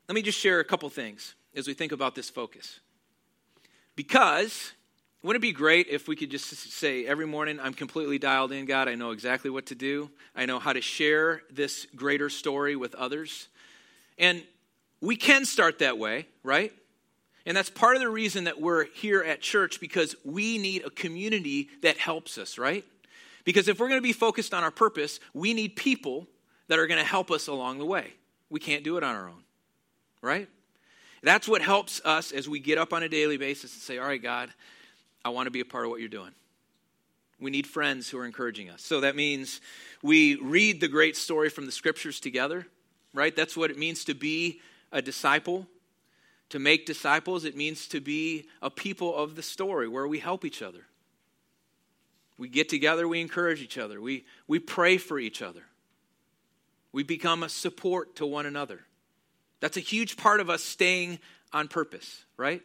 let 0.06 0.14
me 0.14 0.20
just 0.20 0.38
share 0.38 0.60
a 0.60 0.64
couple 0.66 0.90
things 0.90 1.34
as 1.54 1.66
we 1.66 1.72
think 1.72 1.92
about 1.92 2.14
this 2.14 2.28
focus. 2.28 2.80
Because 3.94 4.74
wouldn't 5.26 5.42
it 5.42 5.48
be 5.48 5.52
great 5.52 5.88
if 5.88 6.06
we 6.06 6.14
could 6.14 6.30
just 6.30 6.44
say 6.70 7.04
every 7.04 7.26
morning, 7.26 7.58
I'm 7.60 7.74
completely 7.74 8.16
dialed 8.16 8.52
in, 8.52 8.64
God. 8.64 8.86
I 8.86 8.94
know 8.94 9.10
exactly 9.10 9.50
what 9.50 9.66
to 9.66 9.74
do. 9.74 10.08
I 10.36 10.46
know 10.46 10.60
how 10.60 10.72
to 10.72 10.80
share 10.80 11.42
this 11.50 11.84
greater 11.96 12.30
story 12.30 12.76
with 12.76 12.94
others. 12.94 13.48
And 14.18 14.44
we 15.00 15.16
can 15.16 15.44
start 15.44 15.80
that 15.80 15.98
way, 15.98 16.28
right? 16.44 16.72
And 17.44 17.56
that's 17.56 17.70
part 17.70 17.96
of 17.96 18.02
the 18.02 18.08
reason 18.08 18.44
that 18.44 18.60
we're 18.60 18.84
here 18.84 19.20
at 19.20 19.40
church 19.40 19.80
because 19.80 20.14
we 20.24 20.58
need 20.58 20.84
a 20.84 20.90
community 20.90 21.70
that 21.82 21.98
helps 21.98 22.38
us, 22.38 22.56
right? 22.56 22.84
Because 23.44 23.66
if 23.66 23.80
we're 23.80 23.88
going 23.88 23.98
to 23.98 24.06
be 24.06 24.12
focused 24.12 24.54
on 24.54 24.62
our 24.62 24.70
purpose, 24.70 25.18
we 25.34 25.54
need 25.54 25.74
people 25.74 26.28
that 26.68 26.78
are 26.78 26.86
going 26.86 27.00
to 27.00 27.06
help 27.06 27.32
us 27.32 27.48
along 27.48 27.78
the 27.78 27.86
way. 27.86 28.12
We 28.48 28.60
can't 28.60 28.84
do 28.84 28.96
it 28.96 29.02
on 29.02 29.16
our 29.16 29.28
own, 29.28 29.42
right? 30.22 30.48
That's 31.24 31.48
what 31.48 31.62
helps 31.62 32.00
us 32.04 32.30
as 32.30 32.48
we 32.48 32.60
get 32.60 32.78
up 32.78 32.92
on 32.92 33.02
a 33.02 33.08
daily 33.08 33.38
basis 33.38 33.74
and 33.74 33.82
say, 33.82 33.98
All 33.98 34.06
right, 34.06 34.22
God, 34.22 34.50
I 35.26 35.30
want 35.30 35.48
to 35.48 35.50
be 35.50 35.58
a 35.58 35.64
part 35.64 35.84
of 35.84 35.90
what 35.90 35.98
you're 35.98 36.08
doing. 36.08 36.30
We 37.40 37.50
need 37.50 37.66
friends 37.66 38.08
who 38.08 38.16
are 38.18 38.24
encouraging 38.24 38.70
us. 38.70 38.80
So 38.80 39.00
that 39.00 39.16
means 39.16 39.60
we 40.00 40.36
read 40.36 40.80
the 40.80 40.86
great 40.86 41.16
story 41.16 41.50
from 41.50 41.66
the 41.66 41.72
scriptures 41.72 42.20
together, 42.20 42.64
right? 43.12 43.34
That's 43.34 43.56
what 43.56 43.72
it 43.72 43.76
means 43.76 44.04
to 44.04 44.14
be 44.14 44.60
a 44.92 45.02
disciple. 45.02 45.66
To 46.50 46.60
make 46.60 46.86
disciples, 46.86 47.44
it 47.44 47.56
means 47.56 47.88
to 47.88 48.00
be 48.00 48.46
a 48.62 48.70
people 48.70 49.16
of 49.16 49.34
the 49.34 49.42
story 49.42 49.88
where 49.88 50.06
we 50.06 50.20
help 50.20 50.44
each 50.44 50.62
other. 50.62 50.86
We 52.38 52.48
get 52.48 52.68
together, 52.68 53.08
we 53.08 53.20
encourage 53.20 53.60
each 53.60 53.78
other, 53.78 54.00
we, 54.00 54.26
we 54.46 54.60
pray 54.60 54.96
for 54.96 55.18
each 55.18 55.42
other. 55.42 55.64
We 56.92 57.02
become 57.02 57.42
a 57.42 57.48
support 57.48 58.14
to 58.16 58.26
one 58.26 58.46
another. 58.46 58.78
That's 59.58 59.76
a 59.76 59.80
huge 59.80 60.16
part 60.16 60.38
of 60.38 60.48
us 60.48 60.62
staying 60.62 61.18
on 61.52 61.66
purpose, 61.66 62.24
right? 62.36 62.62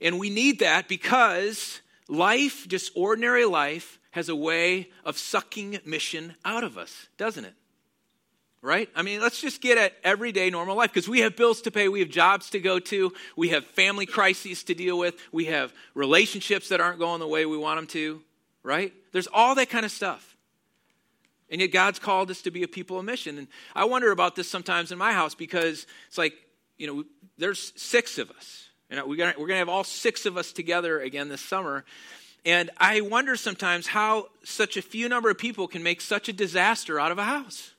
And 0.00 0.18
we 0.18 0.30
need 0.30 0.60
that 0.60 0.88
because 0.88 1.80
life, 2.08 2.66
just 2.68 2.92
ordinary 2.94 3.44
life, 3.44 3.98
has 4.12 4.28
a 4.28 4.36
way 4.36 4.90
of 5.04 5.18
sucking 5.18 5.80
mission 5.84 6.34
out 6.44 6.64
of 6.64 6.76
us, 6.76 7.08
doesn't 7.16 7.44
it? 7.44 7.54
Right? 8.60 8.88
I 8.94 9.02
mean, 9.02 9.20
let's 9.20 9.40
just 9.40 9.60
get 9.60 9.76
at 9.76 9.94
everyday 10.04 10.48
normal 10.48 10.76
life 10.76 10.92
because 10.92 11.08
we 11.08 11.20
have 11.20 11.34
bills 11.34 11.62
to 11.62 11.70
pay, 11.72 11.88
we 11.88 12.00
have 12.00 12.10
jobs 12.10 12.50
to 12.50 12.60
go 12.60 12.78
to, 12.78 13.12
we 13.36 13.48
have 13.48 13.64
family 13.66 14.06
crises 14.06 14.62
to 14.64 14.74
deal 14.74 14.98
with, 14.98 15.16
we 15.32 15.46
have 15.46 15.72
relationships 15.94 16.68
that 16.68 16.80
aren't 16.80 17.00
going 17.00 17.18
the 17.18 17.26
way 17.26 17.44
we 17.44 17.56
want 17.56 17.78
them 17.78 17.86
to, 17.88 18.22
right? 18.62 18.92
There's 19.10 19.26
all 19.32 19.56
that 19.56 19.68
kind 19.68 19.84
of 19.84 19.90
stuff. 19.90 20.36
And 21.50 21.60
yet 21.60 21.72
God's 21.72 21.98
called 21.98 22.30
us 22.30 22.42
to 22.42 22.50
be 22.50 22.62
a 22.62 22.68
people 22.68 22.98
of 22.98 23.04
mission. 23.04 23.36
And 23.36 23.48
I 23.74 23.84
wonder 23.84 24.10
about 24.10 24.36
this 24.36 24.48
sometimes 24.48 24.90
in 24.90 24.98
my 24.98 25.12
house 25.12 25.34
because 25.34 25.86
it's 26.08 26.16
like, 26.16 26.34
you 26.78 26.86
know, 26.86 27.04
there's 27.36 27.72
six 27.76 28.16
of 28.16 28.30
us. 28.30 28.68
And 28.92 29.02
we're 29.08 29.16
going 29.16 29.32
we're 29.38 29.48
to 29.48 29.54
have 29.56 29.70
all 29.70 29.84
six 29.84 30.26
of 30.26 30.36
us 30.36 30.52
together 30.52 31.00
again 31.00 31.30
this 31.30 31.40
summer. 31.40 31.84
And 32.44 32.70
I 32.76 33.00
wonder 33.00 33.36
sometimes 33.36 33.86
how 33.86 34.28
such 34.44 34.76
a 34.76 34.82
few 34.82 35.08
number 35.08 35.30
of 35.30 35.38
people 35.38 35.66
can 35.66 35.82
make 35.82 36.00
such 36.00 36.28
a 36.28 36.32
disaster 36.32 37.00
out 37.00 37.10
of 37.10 37.18
a 37.18 37.24
house. 37.24 37.72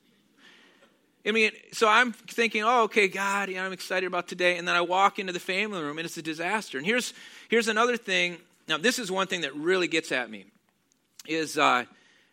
I 1.26 1.32
mean, 1.32 1.52
so 1.72 1.88
I'm 1.88 2.14
thinking, 2.14 2.64
oh, 2.64 2.84
okay, 2.84 3.08
God, 3.08 3.50
I'm 3.50 3.72
excited 3.72 4.08
about 4.08 4.28
today. 4.28 4.58
And 4.58 4.68
then 4.68 4.76
I 4.76 4.82
walk 4.82 5.20
into 5.20 5.32
the 5.32 5.40
family 5.40 5.82
room 5.82 6.00
and 6.00 6.06
it's 6.06 6.18
a 6.18 6.22
disaster. 6.22 6.78
And 6.78 6.86
here's, 6.88 7.14
here's 7.48 7.68
another 7.68 7.96
thing. 7.96 8.38
Now, 8.68 8.78
this 8.78 8.98
is 8.98 9.12
one 9.12 9.28
thing 9.28 9.42
that 9.42 9.56
really 9.56 9.88
gets 9.88 10.12
at 10.12 10.30
me 10.30 10.46
is 11.28 11.58
uh, 11.58 11.86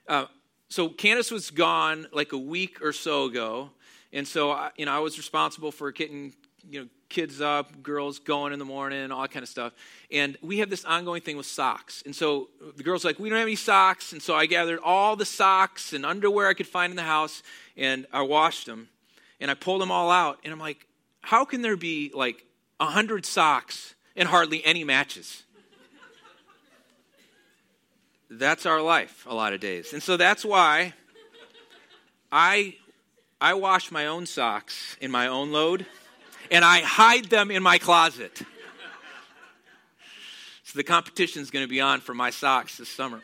uh, 0.08 0.24
so 0.70 0.88
Candace 0.88 1.30
was 1.30 1.50
gone 1.50 2.06
like 2.12 2.32
a 2.32 2.38
week 2.38 2.82
or 2.82 2.92
so 2.92 3.24
ago, 3.24 3.70
and 4.12 4.26
so 4.26 4.52
I, 4.52 4.70
you 4.76 4.86
know 4.86 4.92
I 4.92 4.98
was 5.00 5.18
responsible 5.18 5.72
for 5.72 5.92
getting 5.92 6.32
you 6.68 6.80
know 6.80 6.88
kids 7.10 7.40
up, 7.40 7.82
girls 7.82 8.18
going 8.18 8.52
in 8.52 8.58
the 8.58 8.64
morning, 8.64 9.10
all 9.10 9.22
that 9.22 9.30
kind 9.30 9.42
of 9.42 9.48
stuff. 9.48 9.72
And 10.10 10.38
we 10.40 10.58
have 10.58 10.70
this 10.70 10.84
ongoing 10.84 11.20
thing 11.20 11.36
with 11.36 11.46
socks. 11.46 12.02
And 12.06 12.14
so 12.16 12.48
the 12.76 12.82
girls 12.82 13.04
like, 13.04 13.18
we 13.18 13.28
don't 13.28 13.38
have 13.38 13.46
any 13.46 13.56
socks, 13.56 14.12
and 14.12 14.22
so 14.22 14.34
I 14.34 14.46
gathered 14.46 14.80
all 14.82 15.16
the 15.16 15.26
socks 15.26 15.92
and 15.92 16.06
underwear 16.06 16.48
I 16.48 16.54
could 16.54 16.68
find 16.68 16.90
in 16.90 16.96
the 16.96 17.02
house, 17.02 17.42
and 17.76 18.06
I 18.12 18.22
washed 18.22 18.66
them, 18.66 18.88
and 19.40 19.50
I 19.50 19.54
pulled 19.54 19.82
them 19.82 19.90
all 19.90 20.10
out, 20.10 20.38
and 20.44 20.52
I'm 20.52 20.60
like, 20.60 20.86
how 21.20 21.44
can 21.44 21.60
there 21.60 21.76
be 21.76 22.10
like 22.14 22.46
a 22.78 22.86
hundred 22.86 23.26
socks 23.26 23.94
and 24.16 24.28
hardly 24.28 24.64
any 24.64 24.84
matches? 24.84 25.42
that's 28.30 28.64
our 28.64 28.80
life 28.80 29.26
a 29.28 29.34
lot 29.34 29.52
of 29.52 29.60
days. 29.60 29.92
And 29.92 30.02
so 30.02 30.16
that's 30.16 30.44
why 30.44 30.94
I 32.30 32.76
I 33.40 33.54
wash 33.54 33.90
my 33.90 34.06
own 34.06 34.26
socks 34.26 34.96
in 35.00 35.10
my 35.10 35.26
own 35.26 35.50
load 35.50 35.86
and 36.50 36.64
I 36.64 36.80
hide 36.80 37.26
them 37.26 37.50
in 37.50 37.62
my 37.62 37.78
closet. 37.78 38.42
So 40.64 40.76
the 40.76 40.84
competition 40.84 41.42
is 41.42 41.50
going 41.50 41.64
to 41.64 41.68
be 41.68 41.80
on 41.80 42.00
for 42.00 42.14
my 42.14 42.30
socks 42.30 42.76
this 42.78 42.88
summer. 42.88 43.22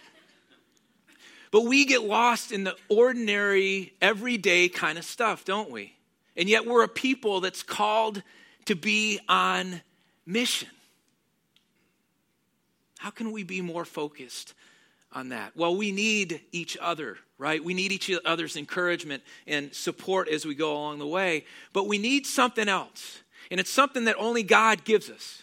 But 1.52 1.62
we 1.62 1.84
get 1.84 2.02
lost 2.02 2.50
in 2.50 2.64
the 2.64 2.74
ordinary, 2.88 3.94
everyday 4.02 4.68
kind 4.68 4.98
of 4.98 5.04
stuff, 5.04 5.44
don't 5.44 5.70
we? 5.70 5.94
And 6.36 6.48
yet 6.48 6.66
we're 6.66 6.82
a 6.82 6.88
people 6.88 7.40
that's 7.40 7.62
called 7.62 8.22
to 8.66 8.74
be 8.74 9.20
on 9.28 9.80
mission. 10.26 10.68
How 12.98 13.10
can 13.10 13.30
we 13.30 13.44
be 13.44 13.60
more 13.60 13.84
focused 13.84 14.54
on 15.12 15.28
that? 15.28 15.52
Well, 15.56 15.76
we 15.76 15.92
need 15.92 16.40
each 16.50 16.76
other, 16.80 17.16
right? 17.38 17.62
We 17.62 17.74
need 17.74 17.92
each 17.92 18.10
other's 18.24 18.56
encouragement 18.56 19.22
and 19.46 19.74
support 19.74 20.28
as 20.28 20.46
we 20.46 20.54
go 20.54 20.72
along 20.72 20.98
the 20.98 21.06
way, 21.06 21.44
but 21.72 21.86
we 21.86 21.98
need 21.98 22.26
something 22.26 22.68
else. 22.68 23.20
And 23.50 23.60
it's 23.60 23.70
something 23.70 24.04
that 24.04 24.16
only 24.18 24.42
God 24.42 24.84
gives 24.84 25.10
us. 25.10 25.42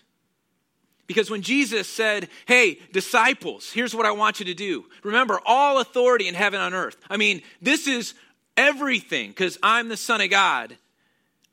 Because 1.06 1.30
when 1.30 1.42
Jesus 1.42 1.88
said, 1.88 2.30
Hey, 2.48 2.80
disciples, 2.92 3.72
here's 3.72 3.94
what 3.94 4.06
I 4.06 4.12
want 4.12 4.40
you 4.40 4.46
to 4.48 4.54
do. 4.54 4.86
Remember, 5.04 5.40
all 5.46 5.80
authority 5.80 6.28
in 6.28 6.34
heaven 6.34 6.60
and 6.60 6.74
earth. 6.74 6.98
I 7.10 7.18
mean, 7.18 7.42
this 7.62 7.88
is 7.88 8.14
everything 8.58 9.30
because 9.30 9.58
I'm 9.62 9.90
the 9.90 9.98
Son 9.98 10.22
of 10.22 10.30
God. 10.30 10.76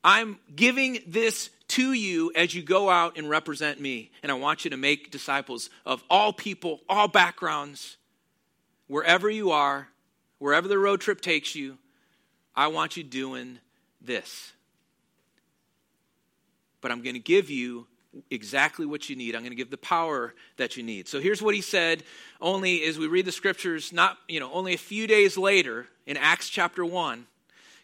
I'm 0.03 0.39
giving 0.55 1.01
this 1.07 1.51
to 1.69 1.93
you 1.93 2.33
as 2.35 2.55
you 2.55 2.63
go 2.63 2.89
out 2.89 3.19
and 3.19 3.29
represent 3.29 3.81
me. 3.81 4.11
And 4.23 4.33
I 4.33 4.35
want 4.35 4.65
you 4.65 4.71
to 4.71 4.77
make 4.77 5.11
disciples 5.11 5.69
of 5.85 6.03
all 6.09 6.33
people, 6.33 6.81
all 6.89 7.07
backgrounds, 7.07 7.97
wherever 8.87 9.29
you 9.29 9.51
are, 9.51 9.89
wherever 10.41 10.67
the 10.67 10.79
road 10.79 11.01
trip 11.01 11.21
takes 11.21 11.55
you, 11.55 11.79
I 12.57 12.67
want 12.67 12.97
you 12.97 13.05
doing 13.05 13.61
this. 14.01 14.53
But 16.81 16.91
I'm 16.91 17.03
going 17.03 17.15
to 17.15 17.21
give 17.21 17.49
you 17.49 17.87
exactly 18.31 18.87
what 18.87 19.09
you 19.09 19.15
need. 19.15 19.37
I'm 19.37 19.43
going 19.43 19.53
to 19.53 19.57
give 19.57 19.71
the 19.71 19.77
power 19.77 20.35
that 20.57 20.77
you 20.77 20.83
need. 20.83 21.07
So 21.07 21.21
here's 21.21 21.41
what 21.41 21.55
he 21.55 21.61
said 21.61 22.03
only 22.41 22.83
as 22.85 22.99
we 22.99 23.07
read 23.07 23.27
the 23.27 23.33
scriptures, 23.33 23.93
not, 23.93 24.19
you 24.27 24.41
know, 24.41 24.51
only 24.53 24.75
a 24.75 24.79
few 24.79 25.07
days 25.07 25.39
later 25.39 25.87
in 26.07 26.17
Acts 26.17 26.49
chapter 26.49 26.85
1, 26.85 27.27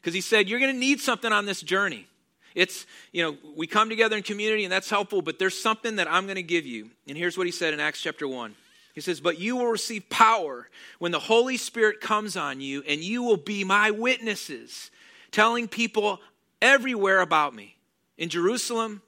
because 0.01 0.15
he 0.15 0.21
said, 0.21 0.49
You're 0.49 0.59
going 0.59 0.73
to 0.73 0.79
need 0.79 1.01
something 1.01 1.31
on 1.31 1.47
this 1.47 1.63
journey. 1.63 2.07
It's, 2.55 2.87
you 3.13 3.23
know, 3.23 3.37
we 3.55 3.67
come 3.67 3.91
together 3.91 4.17
in 4.17 4.23
community 4.23 4.65
and 4.65 4.73
that's 4.73 4.89
helpful, 4.89 5.21
but 5.21 5.39
there's 5.39 5.61
something 5.61 5.97
that 5.97 6.11
I'm 6.11 6.25
going 6.25 6.37
to 6.37 6.43
give 6.43 6.65
you. 6.65 6.89
And 7.07 7.17
here's 7.17 7.37
what 7.37 7.47
he 7.47 7.53
said 7.53 7.75
in 7.75 7.81
Acts 7.81 8.01
chapter 8.01 8.27
1. 8.27 8.55
He 8.97 9.03
says, 9.03 9.21
But 9.21 9.39
you 9.39 9.57
will 9.57 9.67
receive 9.67 10.09
power 10.09 10.69
when 10.99 11.13
the 11.13 11.21
Holy 11.21 11.59
Spirit 11.59 12.01
comes 12.01 12.35
on 12.35 12.63
you, 12.63 12.83
and 12.89 13.05
you 13.05 13.23
will 13.23 13.37
be 13.37 13.63
my 13.63 13.91
witnesses, 13.91 14.91
telling 15.31 15.69
people 15.69 16.19
everywhere 16.63 17.21
about 17.21 17.55
me 17.55 17.77
in 18.17 18.31
Jerusalem, 18.31 19.03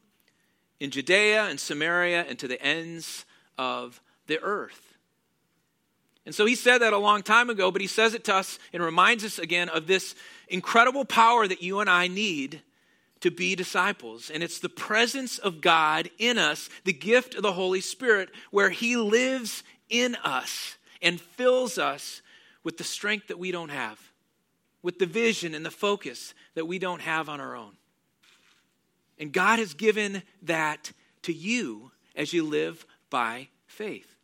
in 0.78 0.90
Judea, 0.90 1.47
and 1.47 1.59
Samaria, 1.59 2.26
and 2.28 2.38
to 2.38 2.47
the 2.47 2.62
ends 2.62 3.25
of 3.57 4.02
the 4.26 4.38
earth. 4.42 4.95
And 6.26 6.35
so 6.35 6.45
he 6.45 6.54
said 6.54 6.83
that 6.83 6.92
a 6.92 6.99
long 6.99 7.23
time 7.23 7.49
ago, 7.49 7.71
but 7.71 7.80
he 7.80 7.87
says 7.87 8.12
it 8.12 8.25
to 8.25 8.35
us 8.35 8.59
and 8.75 8.83
reminds 8.83 9.25
us 9.25 9.38
again 9.38 9.71
of 9.71 9.87
this 9.87 10.14
incredible 10.49 11.07
power 11.07 11.49
that 11.49 11.62
you 11.62 11.80
and 11.80 11.88
I 11.88 12.09
need 12.09 12.61
to 13.21 13.30
be 13.30 13.54
disciples. 13.54 14.28
And 14.28 14.42
it's 14.42 14.59
the 14.59 14.68
presence 14.68 15.38
of 15.38 15.62
God 15.62 16.11
in 16.18 16.37
us, 16.37 16.68
the 16.85 16.92
gift 16.92 17.35
of 17.35 17.42
the 17.42 17.54
Holy 17.54 17.80
Spirit, 17.80 18.28
where 18.50 18.68
he 18.68 18.95
lives 18.97 19.62
in 19.88 20.14
us 20.16 20.76
and 21.02 21.21
fills 21.21 21.78
us 21.78 22.23
with 22.64 22.76
the 22.76 22.85
strength 22.85 23.28
that 23.28 23.38
we 23.38 23.50
don't 23.50 23.71
have, 23.71 23.99
with 24.83 24.99
the 24.99 25.07
vision 25.07 25.54
and 25.54 25.64
the 25.64 25.71
focus 25.71 26.35
that 26.54 26.66
we 26.66 26.78
don't 26.78 27.02
have 27.02 27.28
on 27.28 27.40
our 27.40 27.57
own. 27.57 27.73
And 29.18 29.33
God 29.33 29.59
has 29.59 29.75
given 29.75 30.23
that 30.42 30.92
to 31.23 31.33
you 31.33 31.90
as 32.14 32.33
you 32.33 32.45
live 32.45 32.87
by 33.11 33.49
faith. 33.66 34.14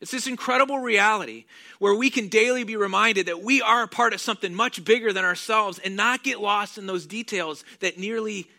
It's 0.00 0.10
this 0.10 0.26
incredible 0.26 0.80
reality 0.80 1.46
where 1.78 1.94
we 1.94 2.10
can 2.10 2.28
daily 2.28 2.64
be 2.64 2.76
reminded 2.76 3.26
that 3.26 3.42
we 3.42 3.62
are 3.62 3.84
a 3.84 3.88
part 3.88 4.12
of 4.12 4.20
something 4.20 4.54
much 4.54 4.84
bigger 4.84 5.12
than 5.12 5.24
ourselves 5.24 5.78
and 5.78 5.96
not 5.96 6.22
get 6.22 6.40
lost 6.40 6.76
in 6.76 6.86
those 6.86 7.06
details 7.06 7.64
that 7.80 7.98
nearly 7.98 8.50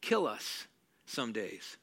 kill 0.00 0.26
us 0.26 0.66
some 1.06 1.32
days. 1.32 1.76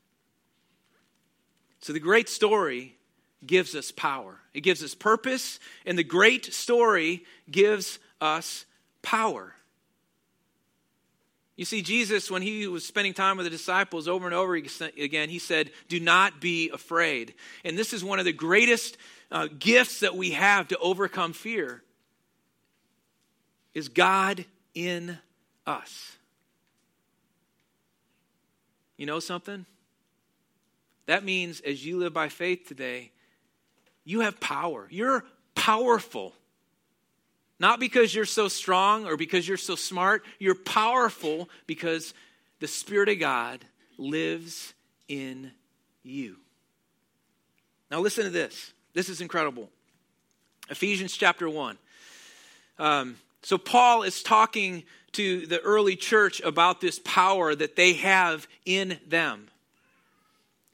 So, 1.80 1.94
the 1.94 2.00
great 2.00 2.30
story 2.30 2.97
gives 3.46 3.76
us 3.76 3.92
power. 3.92 4.40
It 4.54 4.62
gives 4.62 4.84
us 4.84 4.96
purpose, 4.96 5.60
and 5.86 5.98
the 5.98 6.04
great 6.04 6.54
story 6.54 7.24
gives 7.50 8.00
us 8.20 8.66
power. 9.02 9.54
You 11.56 11.66
see, 11.66 11.82
Jesus, 11.82 12.30
when 12.30 12.44
he 12.44 12.68
was 12.68 12.86
spending 12.86 13.16
time 13.16 13.38
with 13.38 13.46
the 13.46 13.50
disciples 13.50 14.08
over 14.08 14.28
and 14.28 14.36
over 14.36 14.54
again, 14.56 15.30
he 15.30 15.40
said, 15.40 15.72
Do 15.90 16.00
not 16.00 16.40
be 16.40 16.70
afraid. 16.70 17.34
And 17.66 17.78
this 17.78 17.94
is 17.94 18.04
one 18.04 18.20
of 18.20 18.26
the 18.26 18.34
greatest 18.34 18.98
uh, 19.32 19.48
gifts 19.58 20.02
that 20.02 20.16
we 20.16 20.32
have 20.32 20.68
to 20.68 20.78
overcome 20.78 21.34
fear 21.34 21.82
is 23.74 23.90
God 23.90 24.46
in 24.76 25.18
us. 25.66 26.16
You 28.98 29.08
know 29.08 29.20
something? 29.20 29.66
That 31.08 31.24
means 31.24 31.60
as 31.62 31.86
you 31.86 31.98
live 31.98 32.14
by 32.14 32.30
faith 32.30 32.68
today, 32.68 33.12
you 34.08 34.22
have 34.22 34.40
power. 34.40 34.88
You're 34.90 35.26
powerful. 35.54 36.32
Not 37.60 37.78
because 37.78 38.16
you're 38.16 38.24
so 38.24 38.48
strong 38.48 39.06
or 39.06 39.18
because 39.18 39.46
you're 39.46 39.58
so 39.58 39.76
smart. 39.76 40.24
You're 40.40 40.56
powerful 40.56 41.50
because 41.66 42.14
the 42.62 42.70
Spirit 42.70 43.10
of 43.10 43.20
God 43.20 43.66
lives 43.98 44.74
in 45.10 45.52
you. 46.04 46.38
Now, 47.92 48.00
listen 48.00 48.24
to 48.24 48.30
this. 48.30 48.72
This 48.94 49.10
is 49.10 49.20
incredible. 49.20 49.70
Ephesians 50.70 51.12
chapter 51.12 51.50
1. 51.50 51.78
Um, 52.80 53.18
so, 53.42 53.58
Paul 53.58 54.04
is 54.04 54.24
talking 54.24 54.84
to 55.14 55.46
the 55.48 55.60
early 55.60 55.98
church 55.98 56.40
about 56.40 56.80
this 56.80 56.98
power 57.04 57.54
that 57.54 57.76
they 57.76 57.94
have 57.94 58.48
in 58.66 59.00
them. 59.06 59.50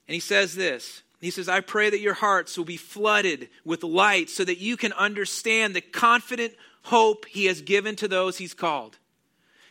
And 0.08 0.14
he 0.14 0.20
says 0.20 0.54
this 0.54 1.02
He 1.24 1.32
says, 1.32 1.48
I 1.48 1.62
pray 1.62 1.90
that 1.90 2.00
your 2.00 2.14
hearts 2.14 2.58
will 2.58 2.66
be 2.66 2.78
flooded 2.78 3.50
with 3.64 3.84
light 3.84 4.30
so 4.30 4.44
that 4.44 4.60
you 4.60 4.78
can 4.78 4.94
understand 4.94 5.76
the 5.76 5.82
confident 5.82 6.54
hope 6.84 7.26
he 7.26 7.46
has 7.46 7.62
given 7.62 7.96
to 7.98 8.08
those 8.08 8.38
he's 8.38 8.54
called 8.54 8.98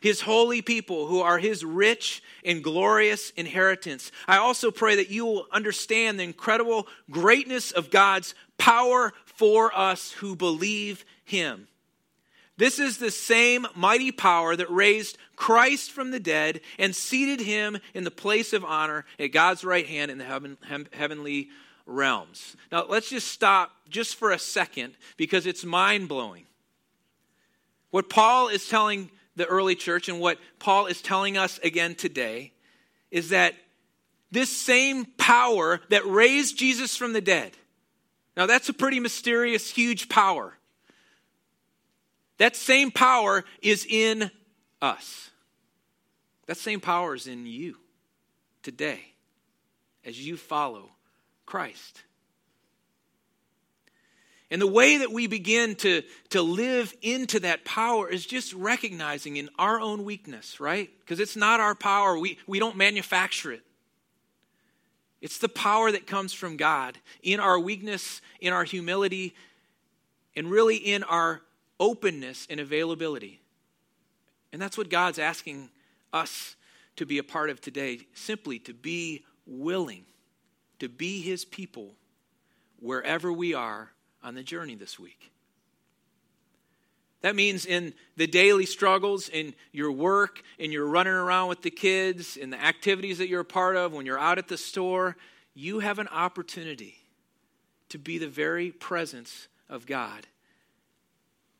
his 0.02 0.23
holy 0.23 0.61
people 0.61 1.06
who 1.06 1.21
are 1.21 1.38
his 1.38 1.64
rich 1.64 2.23
and 2.44 2.62
glorious 2.62 3.30
inheritance. 3.37 4.11
I 4.26 4.37
also 4.38 4.73
pray 4.73 4.97
that 4.97 5.11
you 5.11 5.25
will 5.25 5.47
understand 5.52 6.18
the 6.18 6.25
incredible 6.25 6.88
greatness 7.09 7.71
of 7.71 7.88
God's 7.88 8.35
power 8.59 9.12
for 9.25 9.75
us 9.75 10.11
who 10.11 10.35
believe 10.35 11.04
him. 11.25 11.68
This 12.62 12.78
is 12.78 12.99
the 12.99 13.11
same 13.11 13.66
mighty 13.75 14.12
power 14.12 14.54
that 14.54 14.71
raised 14.71 15.19
Christ 15.35 15.90
from 15.90 16.12
the 16.12 16.21
dead 16.21 16.61
and 16.78 16.95
seated 16.95 17.40
him 17.40 17.76
in 17.92 18.04
the 18.04 18.11
place 18.12 18.52
of 18.52 18.64
honor 18.64 19.04
at 19.19 19.33
God's 19.33 19.64
right 19.64 19.85
hand 19.85 20.12
in 20.12 20.19
the 20.19 20.25
heaven, 20.25 20.57
heavenly 20.92 21.49
realms. 21.87 22.57
Now, 22.71 22.87
let's 22.88 23.11
just 23.11 23.26
stop 23.26 23.73
just 23.88 24.14
for 24.14 24.31
a 24.31 24.38
second 24.38 24.95
because 25.16 25.45
it's 25.45 25.64
mind 25.64 26.09
blowing. 26.09 26.47
What 27.90 28.09
Paul 28.09 28.47
is 28.47 28.69
telling 28.69 29.11
the 29.35 29.47
early 29.47 29.75
church 29.75 30.09
and 30.09 30.21
what 30.21 30.38
Paul 30.61 30.87
is 30.87 31.02
telling 31.02 31.37
us 31.37 31.59
again 31.64 31.97
today 31.97 32.52
is 33.11 33.31
that 33.31 33.57
this 34.31 34.57
same 34.57 35.04
power 35.04 35.81
that 35.88 36.07
raised 36.07 36.59
Jesus 36.59 36.97
from 36.97 37.12
the 37.12 37.21
dead, 37.21 37.57
now 38.37 38.47
that's 38.47 38.69
a 38.69 38.73
pretty 38.73 39.00
mysterious, 39.00 39.69
huge 39.69 40.09
power. 40.09 40.57
That 42.39 42.57
same 42.57 42.91
power 42.91 43.45
is 43.61 43.87
in 43.89 44.31
us. 44.81 45.31
That 46.47 46.57
same 46.57 46.81
power 46.81 47.15
is 47.15 47.27
in 47.27 47.47
you 47.47 47.77
today 48.62 49.01
as 50.05 50.21
you 50.25 50.37
follow 50.37 50.91
Christ. 51.47 52.03
And 54.51 54.61
the 54.61 54.67
way 54.67 54.99
that 54.99 55.11
we 55.11 55.29
begin 55.29 55.77
to, 55.77 56.03
to 56.29 56.43
live 56.43 56.93
into 57.01 57.41
that 57.41 57.65
power 57.65 58.09
is 58.09 58.27
just 58.27 58.53
recognizing 58.53 59.39
in 59.39 59.49
our 59.59 59.81
own 59.81 60.05
weakness, 60.05 60.61
right? 60.61 60.91
Because 61.01 61.21
it's 61.21 61.37
not 61.37 61.59
our 61.59 61.75
power, 61.75 62.19
we, 62.19 62.39
we 62.47 62.59
don't 62.59 62.77
manufacture 62.77 63.53
it. 63.53 63.62
It's 65.23 65.39
the 65.39 65.49
power 65.49 65.91
that 65.91 66.07
comes 66.07 66.35
from 66.35 66.59
God 66.59 66.99
in 67.23 67.41
our 67.41 67.59
weakness, 67.59 68.21
in 68.41 68.53
our 68.53 68.65
humility, 68.65 69.35
and 70.37 70.51
really 70.51 70.77
in 70.77 71.03
our 71.05 71.41
openness 71.81 72.47
and 72.49 72.61
availability. 72.61 73.41
And 74.52 74.61
that's 74.61 74.79
what 74.79 74.91
God's 74.91 75.19
asking 75.19 75.71
us 76.12 76.57
to 76.97 77.07
be 77.07 77.19
a 77.19 77.25
part 77.25 77.50
of 77.50 77.61
today 77.61 78.00
simply 78.14 78.59
to 78.61 78.75
be 78.75 79.25
willing 79.47 80.05
to 80.83 80.88
be 80.88 81.21
His 81.21 81.45
people 81.45 81.95
wherever 82.81 83.33
we 83.33 83.55
are 83.55 83.93
on 84.23 84.35
the 84.35 84.43
journey 84.43 84.75
this 84.75 84.99
week. 84.99 85.31
That 87.21 87.37
means 87.37 87.67
in 87.67 87.95
the 88.17 88.26
daily 88.26 88.67
struggles, 88.67 89.29
in 89.29 89.55
your 89.71 89.93
work, 89.93 90.43
in 90.59 90.73
your 90.73 90.87
running 90.87 91.12
around 91.12 91.49
with 91.49 91.62
the 91.62 91.71
kids, 91.71 92.37
in 92.37 92.50
the 92.50 92.61
activities 92.61 93.19
that 93.19 93.29
you're 93.29 93.43
a 93.43 93.45
part 93.45 93.76
of, 93.76 93.93
when 93.93 94.07
you're 94.07 94.19
out 94.19 94.38
at 94.38 94.49
the 94.49 94.57
store, 94.57 95.17
you 95.55 95.79
have 95.79 96.00
an 96.00 96.09
opportunity 96.09 96.97
to 97.91 97.99
be 97.99 98.19
the 98.19 98.26
very 98.26 98.73
presence 98.73 99.47
of 99.69 99.87
God 99.87 100.27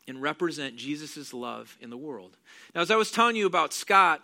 and 0.07 0.21
represent 0.21 0.77
Jesus' 0.77 1.33
love 1.33 1.77
in 1.81 1.91
the 1.91 1.97
world. 1.97 2.37
Now, 2.75 2.81
as 2.81 2.91
I 2.91 2.97
was 2.97 3.11
telling 3.11 3.37
you 3.37 3.47
about 3.47 3.73
Scott, 3.73 4.21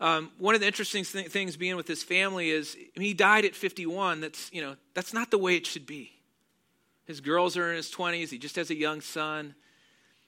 um, 0.00 0.30
one 0.38 0.54
of 0.54 0.60
the 0.60 0.66
interesting 0.66 1.04
th- 1.04 1.28
things 1.28 1.56
being 1.56 1.76
with 1.76 1.88
his 1.88 2.02
family 2.02 2.50
is 2.50 2.76
I 2.76 2.98
mean, 2.98 3.08
he 3.08 3.14
died 3.14 3.44
at 3.44 3.54
51. 3.54 4.20
That's, 4.20 4.50
you 4.52 4.62
know, 4.62 4.76
that's 4.94 5.12
not 5.12 5.30
the 5.30 5.38
way 5.38 5.56
it 5.56 5.66
should 5.66 5.86
be. 5.86 6.12
His 7.06 7.20
girls 7.20 7.56
are 7.56 7.70
in 7.70 7.76
his 7.76 7.90
20s. 7.90 8.30
He 8.30 8.38
just 8.38 8.56
has 8.56 8.70
a 8.70 8.74
young 8.74 9.00
son. 9.00 9.54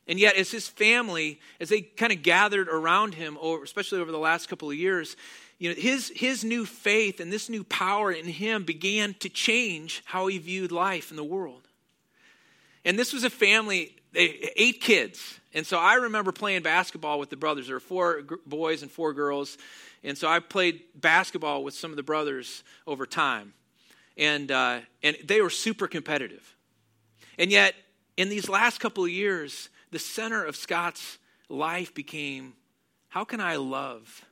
And 0.07 0.19
yet, 0.19 0.37
as 0.37 0.51
his 0.51 0.67
family, 0.67 1.39
as 1.61 1.69
they 1.69 1.83
kind 1.83 2.13
of 2.13 2.23
gathered 2.23 2.69
around 2.69 3.15
him, 3.15 3.37
over, 3.41 3.63
especially 3.63 4.01
over 4.01 4.11
the 4.11 4.19
last 4.19 4.49
couple 4.49 4.71
of 4.71 4.77
years, 4.77 5.17
you 5.59 5.69
know, 5.69 5.75
his, 5.75 6.11
his 6.15 6.45
new 6.45 6.65
faith 6.65 7.21
and 7.21 7.33
this 7.33 7.49
new 7.49 7.65
power 7.65 8.11
in 8.11 8.25
him 8.25 8.65
began 8.65 9.15
to 9.15 9.29
change 9.29 10.03
how 10.07 10.29
he 10.29 10.39
viewed 10.39 10.73
life 10.73 11.11
in 11.11 11.17
the 11.17 11.25
world. 11.25 11.69
And 12.85 12.99
this 12.99 13.13
was 13.13 13.25
a 13.25 13.31
family, 13.31 13.95
eight 14.19 14.81
kids. 14.81 15.39
And 15.55 15.67
so 15.67 15.79
I 15.79 15.95
remember 15.95 16.33
playing 16.33 16.63
basketball 16.63 17.19
with 17.19 17.31
the 17.31 17.37
brothers. 17.37 17.67
There 17.67 17.77
were 17.77 17.81
four 17.81 18.23
boys 18.47 18.83
and 18.83 18.91
four 18.91 19.13
girls. 19.13 19.57
And 20.05 20.17
so 20.17 20.29
I 20.29 20.41
played 20.41 20.83
basketball 20.95 21.65
with 21.65 21.75
some 21.75 21.91
of 21.91 21.97
the 21.97 22.03
brothers 22.03 22.63
over 22.87 23.07
time. 23.07 23.55
And, 24.17 24.51
uh, 24.51 24.81
and 25.03 25.17
they 25.25 25.41
were 25.41 25.51
super 25.51 25.87
competitive. 25.87 26.57
And 27.39 27.51
yet, 27.51 27.75
in 28.17 28.29
these 28.29 28.49
last 28.49 28.81
couple 28.81 29.05
of 29.05 29.11
years, 29.11 29.69
the 29.91 29.99
center 29.99 30.45
of 30.45 30.57
Scott's 30.57 31.19
life 31.49 31.95
became 31.95 32.55
how 33.09 33.25
can 33.25 33.41
I 33.41 33.57
love 33.57 34.25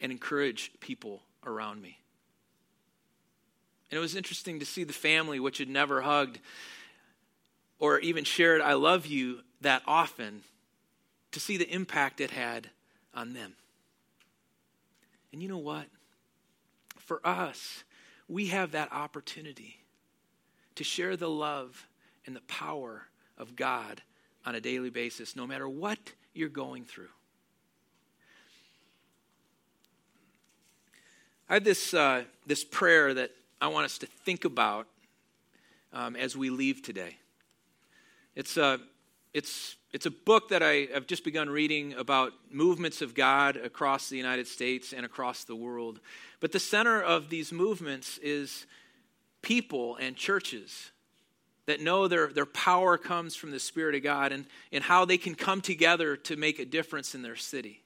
and 0.00 0.10
encourage 0.10 0.72
people 0.80 1.22
around 1.46 1.80
me? 1.80 1.98
And 3.90 3.98
it 3.98 4.00
was 4.00 4.16
interesting 4.16 4.58
to 4.60 4.66
see 4.66 4.84
the 4.84 4.92
family, 4.92 5.38
which 5.38 5.58
had 5.58 5.68
never 5.68 6.00
hugged 6.00 6.40
or 7.82 7.98
even 7.98 8.22
shared, 8.22 8.60
I 8.60 8.74
love 8.74 9.06
you 9.06 9.40
that 9.60 9.82
often, 9.88 10.42
to 11.32 11.40
see 11.40 11.56
the 11.56 11.68
impact 11.68 12.20
it 12.20 12.30
had 12.30 12.70
on 13.12 13.32
them. 13.32 13.54
And 15.32 15.42
you 15.42 15.48
know 15.48 15.58
what? 15.58 15.86
For 17.00 17.20
us, 17.26 17.82
we 18.28 18.46
have 18.46 18.70
that 18.70 18.92
opportunity 18.92 19.78
to 20.76 20.84
share 20.84 21.16
the 21.16 21.28
love 21.28 21.88
and 22.24 22.36
the 22.36 22.42
power 22.42 23.08
of 23.36 23.56
God 23.56 24.00
on 24.46 24.54
a 24.54 24.60
daily 24.60 24.90
basis, 24.90 25.34
no 25.34 25.44
matter 25.44 25.68
what 25.68 25.98
you're 26.34 26.48
going 26.48 26.84
through. 26.84 27.10
I 31.48 31.54
have 31.54 31.64
this, 31.64 31.92
uh, 31.92 32.22
this 32.46 32.62
prayer 32.62 33.12
that 33.12 33.32
I 33.60 33.66
want 33.66 33.86
us 33.86 33.98
to 33.98 34.06
think 34.06 34.44
about 34.44 34.86
um, 35.92 36.14
as 36.14 36.36
we 36.36 36.48
leave 36.48 36.80
today. 36.80 37.16
It's 38.34 38.56
a, 38.56 38.78
it's, 39.34 39.76
it's 39.92 40.06
a 40.06 40.10
book 40.10 40.48
that 40.48 40.62
I 40.62 40.88
have 40.94 41.06
just 41.06 41.24
begun 41.24 41.50
reading 41.50 41.92
about 41.94 42.32
movements 42.50 43.02
of 43.02 43.14
God 43.14 43.56
across 43.56 44.08
the 44.08 44.16
United 44.16 44.46
States 44.46 44.92
and 44.92 45.04
across 45.04 45.44
the 45.44 45.56
world. 45.56 46.00
But 46.40 46.52
the 46.52 46.60
center 46.60 47.02
of 47.02 47.28
these 47.28 47.52
movements 47.52 48.18
is 48.18 48.66
people 49.42 49.96
and 49.96 50.16
churches 50.16 50.92
that 51.66 51.80
know 51.80 52.08
their, 52.08 52.28
their 52.28 52.46
power 52.46 52.98
comes 52.98 53.36
from 53.36 53.50
the 53.50 53.60
Spirit 53.60 53.94
of 53.94 54.02
God 54.02 54.32
and, 54.32 54.46
and 54.72 54.82
how 54.82 55.04
they 55.04 55.18
can 55.18 55.34
come 55.34 55.60
together 55.60 56.16
to 56.16 56.36
make 56.36 56.58
a 56.58 56.64
difference 56.64 57.14
in 57.14 57.22
their 57.22 57.36
city. 57.36 57.82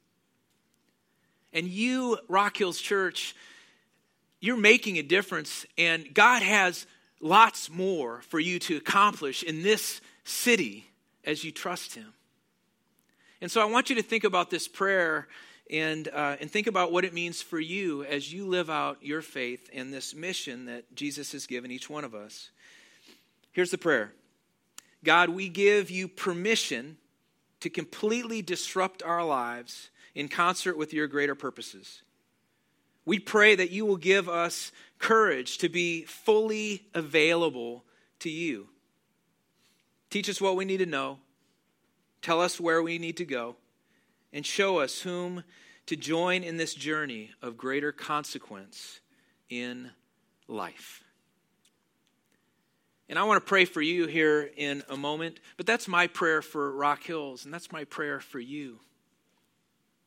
And 1.53 1.67
you, 1.67 2.19
Rock 2.29 2.57
Hills 2.57 2.81
Church, 2.81 3.35
you're 4.41 4.57
making 4.57 4.99
a 4.99 5.03
difference, 5.03 5.67
and 5.77 6.13
God 6.15 6.43
has 6.43 6.87
lots 7.21 7.71
more 7.71 8.21
for 8.23 8.39
you 8.39 8.59
to 8.61 8.77
accomplish 8.77 9.43
in 9.43 9.63
this 9.63 10.01
city 10.27 10.87
as 11.25 11.45
you 11.45 11.53
trust 11.53 11.95
Him. 11.95 12.13
And 13.41 13.51
so 13.51 13.61
I 13.61 13.65
want 13.67 13.91
you 13.91 13.97
to 13.97 14.03
think 14.03 14.25
about 14.25 14.51
this 14.51 14.67
prayer 14.67 15.29
and, 15.71 16.09
uh, 16.09 16.37
and 16.41 16.51
think 16.51 16.67
about 16.67 16.93
what 16.93 17.05
it 17.05 17.13
means 17.13 17.43
for 17.43 17.59
you 17.59 18.05
as 18.05 18.33
you 18.33 18.47
live 18.47 18.71
out 18.71 18.99
your 19.03 19.23
faith 19.23 19.69
and 19.73 19.93
this 19.93 20.15
mission 20.15 20.67
that 20.67 20.95
Jesus 20.95 21.33
has 21.33 21.47
given 21.47 21.71
each 21.71 21.91
one 21.91 22.05
of 22.05 22.15
us. 22.15 22.51
Here's 23.53 23.71
the 23.71 23.79
prayer 23.79 24.13
God, 25.05 25.31
we 25.31 25.49
give 25.49 25.91
you 25.91 26.09
permission 26.09 26.97
to 27.61 27.71
completely 27.71 28.43
disrupt 28.43 29.03
our 29.03 29.25
lives 29.25 29.91
in 30.15 30.29
concert 30.29 30.77
with 30.77 30.93
your 30.93 31.07
greater 31.07 31.35
purposes. 31.35 32.03
We 33.05 33.19
pray 33.19 33.55
that 33.55 33.71
you 33.71 33.87
will 33.87 33.97
give 33.97 34.29
us 34.29 34.73
courage 34.99 35.59
to 35.59 35.69
be 35.69 36.05
fully 36.05 36.83
available 36.95 37.85
to 38.21 38.31
you. 38.31 38.69
Teach 40.11 40.29
us 40.29 40.41
what 40.41 40.57
we 40.57 40.65
need 40.65 40.79
to 40.79 40.87
know, 40.87 41.19
tell 42.23 42.41
us 42.41 42.61
where 42.61 42.83
we 42.83 42.99
need 42.99 43.17
to 43.17 43.25
go, 43.25 43.57
and 44.33 44.47
show 44.47 44.79
us 44.79 45.01
whom 45.01 45.45
to 45.87 45.97
join 45.97 46.43
in 46.43 46.57
this 46.57 46.75
journey 46.75 47.31
of 47.43 47.57
greater 47.57 47.93
consequence 47.93 49.01
in 49.49 49.91
life. 50.49 51.05
And 53.09 53.19
I 53.19 53.25
want 53.25 53.41
to 53.41 53.49
pray 53.49 53.65
for 53.65 53.81
you 53.81 54.07
here 54.07 54.51
in 54.57 54.83
a 54.89 54.97
moment, 54.97 55.39
but 55.57 55.67
that's 55.67 55.87
my 55.87 56.09
prayer 56.09 56.43
for 56.43 56.73
Rock 56.73 57.05
Hills, 57.05 57.45
and 57.45 57.55
that's 57.55 57.71
my 57.71 57.85
prayer 57.85 58.19
for 58.19 58.41
you. 58.41 58.81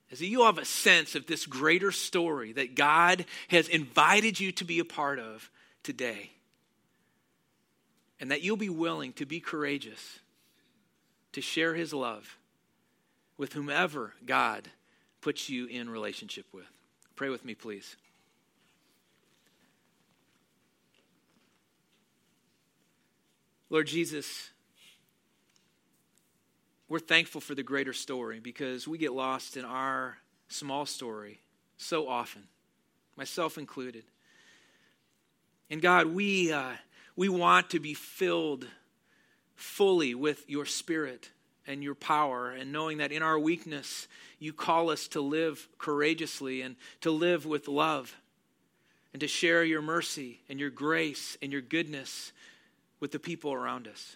is 0.09 0.19
that 0.19 0.27
you 0.27 0.43
have 0.43 0.57
a 0.57 0.65
sense 0.65 1.15
of 1.15 1.27
this 1.27 1.45
greater 1.45 1.91
story 1.91 2.51
that 2.53 2.75
God 2.75 3.25
has 3.49 3.67
invited 3.67 4.39
you 4.39 4.51
to 4.53 4.65
be 4.65 4.79
a 4.79 4.85
part 4.85 5.19
of 5.19 5.49
today. 5.83 6.31
And 8.19 8.31
that 8.31 8.41
you'll 8.41 8.57
be 8.57 8.69
willing 8.69 9.13
to 9.13 9.25
be 9.25 9.39
courageous, 9.39 10.19
to 11.31 11.41
share 11.41 11.73
his 11.73 11.93
love 11.93 12.37
with 13.37 13.53
whomever 13.53 14.13
God 14.25 14.69
puts 15.21 15.49
you 15.49 15.65
in 15.67 15.89
relationship 15.89 16.45
with. 16.51 16.65
Pray 17.15 17.29
with 17.29 17.45
me, 17.45 17.55
please. 17.55 17.95
Lord 23.69 23.87
Jesus, 23.87 24.49
we're 26.87 26.99
thankful 26.99 27.39
for 27.39 27.53
the 27.53 27.61
greater 27.61 27.93
story 27.93 28.39
because 28.39 28.87
we 28.87 28.97
get 28.97 29.13
lost 29.13 29.55
in 29.57 29.63
our 29.63 30.17
small 30.47 30.87
story 30.87 31.39
so 31.77 32.09
often, 32.09 32.43
myself 33.15 33.57
included. 33.59 34.03
And 35.69 35.81
God, 35.81 36.07
we, 36.07 36.51
uh, 36.51 36.71
we 37.19 37.27
want 37.27 37.71
to 37.71 37.81
be 37.81 37.93
filled 37.93 38.65
fully 39.53 40.15
with 40.15 40.49
your 40.49 40.65
spirit 40.65 41.29
and 41.67 41.83
your 41.83 41.93
power, 41.93 42.49
and 42.49 42.71
knowing 42.71 42.99
that 42.99 43.11
in 43.11 43.21
our 43.21 43.37
weakness, 43.37 44.07
you 44.39 44.53
call 44.53 44.89
us 44.89 45.09
to 45.09 45.19
live 45.19 45.67
courageously 45.77 46.61
and 46.61 46.77
to 47.01 47.11
live 47.11 47.45
with 47.45 47.67
love 47.67 48.15
and 49.11 49.19
to 49.19 49.27
share 49.27 49.65
your 49.65 49.81
mercy 49.81 50.39
and 50.47 50.61
your 50.61 50.69
grace 50.69 51.37
and 51.41 51.51
your 51.51 51.59
goodness 51.59 52.31
with 53.01 53.11
the 53.11 53.19
people 53.19 53.51
around 53.51 53.89
us. 53.89 54.15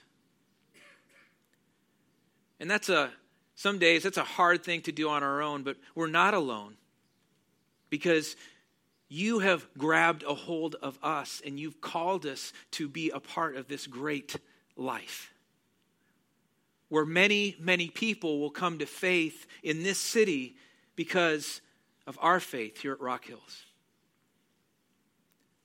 And 2.58 2.72
that's 2.72 2.88
a, 2.88 3.12
some 3.54 3.80
days, 3.80 4.04
that's 4.04 4.16
a 4.16 4.24
hard 4.24 4.64
thing 4.64 4.80
to 4.84 4.94
do 4.94 5.10
on 5.10 5.24
our 5.24 5.42
own, 5.42 5.64
but 5.64 5.76
we're 5.94 6.08
not 6.08 6.34
alone 6.34 6.78
because 7.90 8.38
you 9.14 9.38
have 9.40 9.68
grabbed 9.78 10.24
a 10.24 10.34
hold 10.34 10.76
of 10.82 10.98
us 11.04 11.40
and 11.46 11.60
you've 11.60 11.80
called 11.80 12.26
us 12.26 12.52
to 12.72 12.88
be 12.88 13.12
a 13.12 13.20
part 13.20 13.56
of 13.56 13.68
this 13.68 13.86
great 13.86 14.36
life 14.76 15.32
where 16.90 17.06
many, 17.06 17.56
many 17.60 17.90
people 17.90 18.40
will 18.40 18.50
come 18.50 18.80
to 18.80 18.88
faith 18.88 19.46
in 19.62 19.84
this 19.84 20.00
city 20.00 20.56
because 20.96 21.62
of 22.08 22.18
our 22.22 22.40
faith 22.40 22.82
here 22.82 22.94
at 22.94 23.02
Rock 23.02 23.26
Hills. 23.26 23.66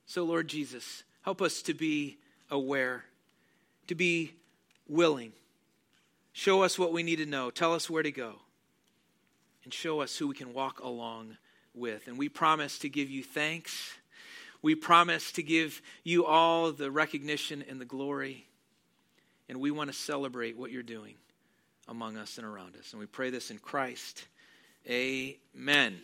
So, 0.05 0.25
Lord 0.25 0.49
Jesus, 0.49 1.03
help 1.23 1.41
us 1.41 1.63
to 1.63 1.75
be 1.75 2.19
aware, 2.51 3.05
to 3.87 3.95
be 3.95 4.35
willing. 4.87 5.33
Show 6.35 6.63
us 6.63 6.79
what 6.79 6.93
we 6.93 7.03
need 7.03 7.17
to 7.17 7.27
know. 7.27 7.51
Tell 7.51 7.73
us 7.73 7.89
where 7.89 8.03
to 8.03 8.13
go. 8.13 8.37
And 9.65 9.73
show 9.73 10.01
us 10.01 10.17
who 10.19 10.29
we 10.29 10.35
can 10.35 10.53
walk 10.53 10.81
along 10.81 11.39
with. 11.79 12.07
And 12.09 12.19
we 12.19 12.29
promise 12.29 12.79
to 12.81 12.89
give 12.89 13.11
you 13.11 13.23
thanks. 13.23 13.95
We 14.63 14.75
promise 14.75 15.33
to 15.33 15.43
give 15.43 15.81
you 16.05 16.27
all 16.27 16.73
the 16.73 16.91
recognition 16.91 17.65
and 17.69 17.81
the 17.81 17.85
glory. 17.85 18.47
And 19.49 19.61
we 19.61 19.71
want 19.71 19.91
to 19.91 19.97
celebrate 19.97 20.57
what 20.57 20.71
you're 20.71 20.83
doing 20.83 21.15
among 21.87 22.17
us 22.17 22.39
and 22.39 22.47
around 22.47 22.77
us. 22.77 22.93
And 22.93 23.01
we 23.01 23.07
pray 23.07 23.31
this 23.31 23.51
in 23.51 23.59
Christ. 23.59 24.27
Amen. 24.89 26.01